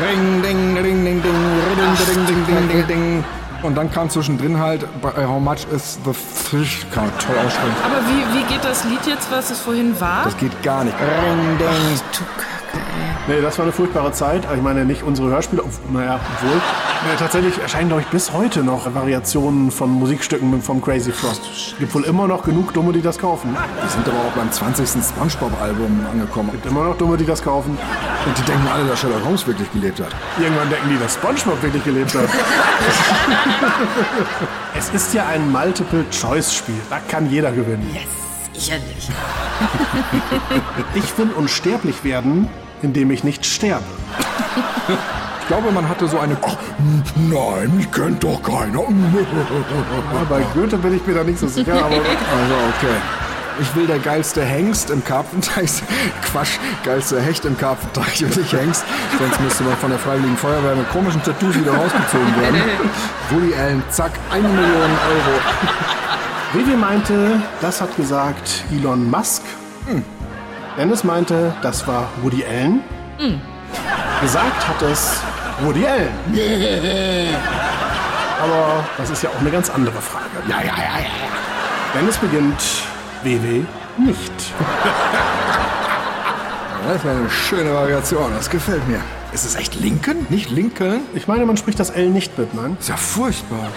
[0.01, 3.23] Ring, ding, ding, ding, ding, ding, ding, ding, ding, ding, ding.
[3.61, 6.85] Und dann kam zwischendrin halt, bei How much is the fish?
[6.91, 7.75] Kann man toll aussprechen.
[7.85, 10.23] Aber wie, wie geht das Lied jetzt, was es vorhin war?
[10.25, 10.95] Das geht gar nicht.
[10.99, 11.67] Ring, ding.
[12.11, 12.52] Du Kacke, ey.
[13.25, 14.45] Nee, das war eine furchtbare Zeit.
[14.53, 15.63] Ich meine, nicht unsere Hörspiele,
[15.93, 16.57] naja, obwohl.
[16.57, 21.37] Nee, tatsächlich erscheinen, glaube ich, bis heute noch Variationen von Musikstücken vom Crazy Frog.
[21.79, 23.55] Gibt wohl immer noch genug Dumme, die das kaufen.
[23.81, 25.01] Die sind aber auch beim 20.
[25.01, 26.51] Spongebob-Album angekommen.
[26.51, 27.77] Gibt immer noch Dumme, die das kaufen.
[28.25, 30.13] Und die denken alle, dass Sherlock Holmes wirklich gelebt hat.
[30.37, 32.27] Irgendwann denken die, dass SpongeBob wirklich gelebt hat.
[34.77, 36.75] es ist ja ein Multiple-Choice-Spiel.
[36.89, 37.89] Da kann jeder gewinnen.
[38.53, 39.09] Sicherlich.
[40.95, 42.49] Ich will unsterblich werden,
[42.83, 43.83] indem ich nicht sterbe.
[45.43, 46.37] Ich glaube, man hatte so eine...
[46.41, 46.55] Ach,
[47.17, 48.79] nein, mich kennt doch keiner.
[48.79, 52.95] Ja, bei Goethe bin ich mir da nicht so sicher, aber Also, okay.
[53.59, 55.83] Ich will der geilste Hengst im Karpfenteich.
[56.31, 58.85] Quatsch, geilste Hecht im Karpfenteich und nicht Hengst.
[59.19, 62.61] Sonst müsste man von der Freiwilligen Feuerwehr mit komischen Tattoos wieder rausgezogen werden.
[63.29, 65.39] Woody Allen, zack, eine Million Euro.
[66.53, 69.41] Vivi meinte, das hat gesagt Elon Musk.
[70.77, 72.81] Dennis meinte, das war Woody Allen.
[74.21, 75.21] Gesagt hat es
[75.61, 76.09] Woody Allen.
[78.41, 80.25] Aber das ist ja auch eine ganz andere Frage.
[80.47, 81.05] Ja, ja, ja, ja.
[81.93, 82.61] Dennis beginnt
[83.23, 83.63] WW
[83.97, 84.31] nicht.
[86.85, 88.99] Das wäre eine schöne Variation, das gefällt mir.
[89.31, 90.27] Ist es echt Lincoln?
[90.29, 90.99] Nicht Lincoln?
[91.13, 92.75] Ich meine, man spricht das L nicht mit, nein?
[92.77, 93.69] Ist ja furchtbar.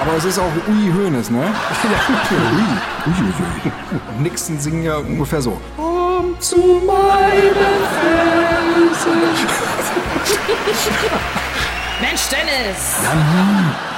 [0.00, 1.44] Aber es ist auch Ui Hoeneß, ne?
[1.84, 2.00] Ja,
[2.36, 3.14] Ui.
[3.14, 5.60] Ui, ui, Nixon singen ja ungefähr so.
[5.76, 5.91] Komm
[6.42, 7.54] zu meinen
[12.00, 12.96] Mensch, Dennis!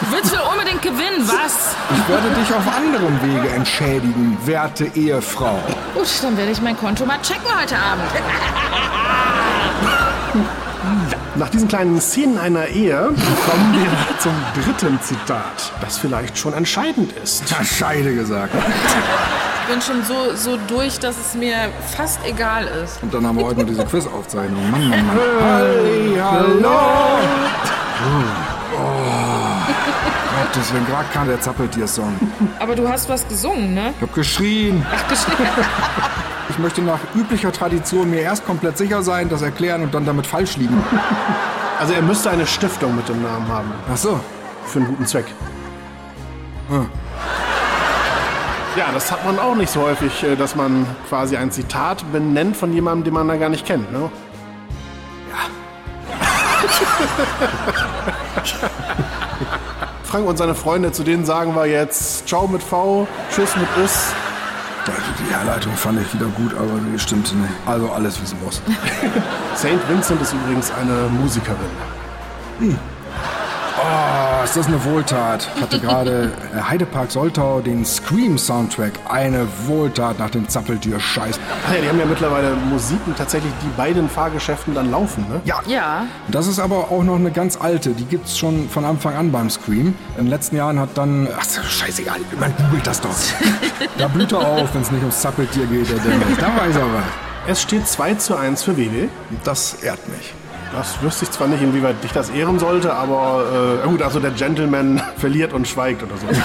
[0.00, 1.74] Du willst wohl unbedingt gewinnen, was?
[1.90, 5.58] Ich werde dich auf anderem Wege entschädigen, werte Ehefrau.
[5.94, 8.04] Gut, dann werde ich mein Konto mal checken heute Abend.
[11.36, 17.12] Nach diesen kleinen Szenen einer Ehe kommen wir zum dritten Zitat, das vielleicht schon entscheidend
[17.22, 17.50] ist.
[17.50, 18.54] Ja, Scheide gesagt.
[19.66, 21.56] Ich bin schon so, so durch, dass es mir
[21.96, 23.02] fast egal ist.
[23.02, 24.70] Und dann haben wir heute noch diese Quiz-Aufzeichnung.
[24.70, 25.16] Mann, Mann, Mann.
[25.42, 26.68] Halli, hallo.
[28.74, 28.94] Oh.
[30.44, 32.14] Gottes Willen, gerade kam der Zappeltier-Song.
[32.60, 33.94] Aber du hast was gesungen, ne?
[33.96, 34.84] Ich hab geschrien.
[34.94, 35.48] Ach, geschrieben.
[36.50, 40.26] Ich möchte nach üblicher Tradition mir erst komplett sicher sein, das erklären und dann damit
[40.26, 40.76] falsch liegen.
[41.80, 43.72] Also er müsste eine Stiftung mit dem Namen haben.
[43.90, 44.20] Ach so.
[44.66, 45.24] Für einen guten Zweck.
[48.76, 52.56] Ja, das hat man auch nicht so häufig, äh, dass man quasi ein Zitat benennt
[52.56, 53.92] von jemandem, den man da gar nicht kennt.
[53.92, 54.10] Ne?
[55.30, 55.38] Ja.
[60.04, 64.12] Frank und seine Freunde, zu denen sagen wir jetzt Ciao mit V, Tschüss mit Is.
[65.18, 67.52] Die Herleitung fand ich wieder gut, aber die stimmte nicht.
[67.66, 68.56] Also alles, wie es muss.
[69.56, 69.88] St.
[69.88, 71.58] Vincent ist übrigens eine Musikerin.
[72.60, 75.48] Oh, ist das eine Wohltat.
[75.56, 78.92] Ich hatte gerade äh, Heidepark Soltau den Scream-Soundtrack.
[79.08, 81.40] Eine Wohltat nach dem Zappeltier-Scheiß.
[81.66, 85.40] Ach ja, die haben ja mittlerweile Musiken tatsächlich, die bei den Fahrgeschäften dann laufen, ne?
[85.44, 87.90] Ja, Ja, Das ist aber auch noch eine ganz alte.
[87.90, 89.94] Die gibt's schon von Anfang an beim Scream.
[90.16, 91.26] In den letzten Jahren hat dann.
[91.38, 93.14] Ach, scheißegal, man googelt das doch.
[93.98, 95.88] da blüht er auf, wenn es nicht ums Zappeltier geht.
[95.90, 97.04] Da weiß er was.
[97.46, 99.08] Es steht 2 zu 1 für WW.
[99.44, 100.34] Das ehrt mich.
[100.76, 104.32] Das wüsste ich zwar nicht, inwieweit dich das ehren sollte, aber äh, gut, also der
[104.32, 106.26] Gentleman verliert und schweigt oder so.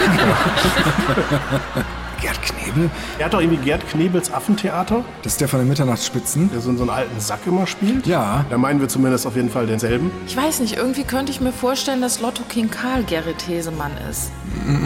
[2.22, 2.90] Gerd Knebel?
[3.18, 6.52] er hat doch irgendwie Gerd Knebels Affentheater, Das ist der von den Mitternachtsspitzen.
[6.52, 8.06] der so, so einen alten Sack immer spielt.
[8.06, 8.44] Ja.
[8.50, 10.12] Da meinen wir zumindest auf jeden Fall denselben.
[10.28, 14.32] ich weiß nicht, irgendwie könnte ich mir vorstellen, dass Lotto King Karl Gerrit Hesemann ist.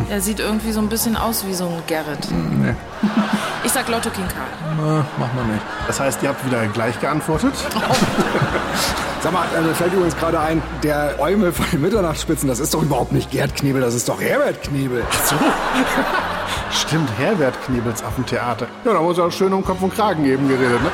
[0.09, 2.27] Er sieht irgendwie so ein bisschen aus wie so ein Gerrit.
[3.63, 4.75] Ich sag Lotto King Karl.
[4.77, 5.63] Na, mach mal nicht.
[5.87, 7.53] Das heißt, ihr habt wieder gleich geantwortet.
[9.23, 12.73] Sag mal, äh, mir fällt übrigens gerade ein, der Eumel von den Mitternachtsspitzen, das ist
[12.73, 15.01] doch überhaupt nicht Gerd Knebel, das ist doch Herbert Knebel.
[15.23, 15.35] So.
[16.71, 18.67] Stimmt, Herbert Knebels Affentheater.
[18.83, 20.91] Ja, da muss er schön um Kopf und Kragen eben geredet, ne?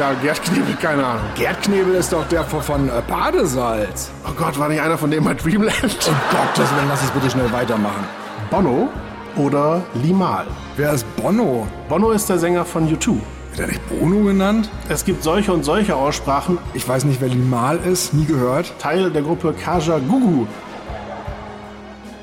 [0.00, 1.22] Ja, Gerd Knebel, keine Ahnung.
[1.36, 4.10] Gerd Knebel ist doch der von, von äh, Badesalz.
[4.28, 6.08] Oh Gott, war nicht einer von denen bei Dreamland?
[6.08, 8.04] Um Gottes Willen, lass es bitte schnell weitermachen.
[8.50, 8.88] Bono
[9.36, 10.48] oder Limal?
[10.74, 11.68] Wer ist Bono?
[11.88, 13.18] Bono ist der Sänger von U2.
[13.50, 14.70] Wird er nicht Bono genannt?
[14.88, 16.58] Es gibt solche und solche Aussprachen.
[16.74, 18.72] Ich weiß nicht, wer Limal ist, nie gehört.
[18.78, 20.46] Teil der Gruppe Kaja Gugu.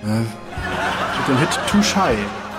[0.04, 2.16] Mit dem Hit Too Shy.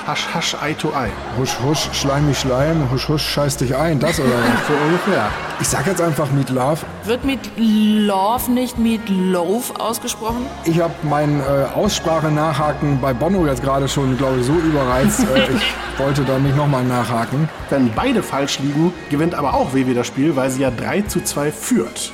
[0.09, 1.11] Hasch, hasch, Eye to Eye.
[1.39, 4.67] Husch, husch, schleim mich schleim, husch, husch, scheiß dich ein, das oder was?
[4.67, 5.29] So ungefähr.
[5.61, 6.79] Ich sag jetzt einfach Meat Love.
[7.05, 10.47] Wird mit Love nicht mit Loaf ausgesprochen?
[10.65, 15.21] Ich habe mein äh, Aussprache-Nachhaken bei Bono jetzt gerade schon, glaube ich, so überreizt.
[15.21, 17.47] Äh, ich wollte da nicht nochmal nachhaken.
[17.69, 21.23] Wenn beide falsch liegen, gewinnt aber auch WW das Spiel, weil sie ja 3 zu
[21.23, 22.13] 2 führt.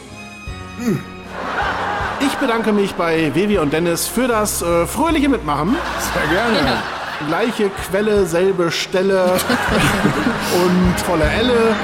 [2.19, 5.77] Ich bedanke mich bei WW und Dennis für das äh, fröhliche Mitmachen.
[6.13, 6.83] Sehr gerne.
[7.29, 9.25] Gleiche Quelle, selbe Stelle
[10.65, 11.75] und volle Elle.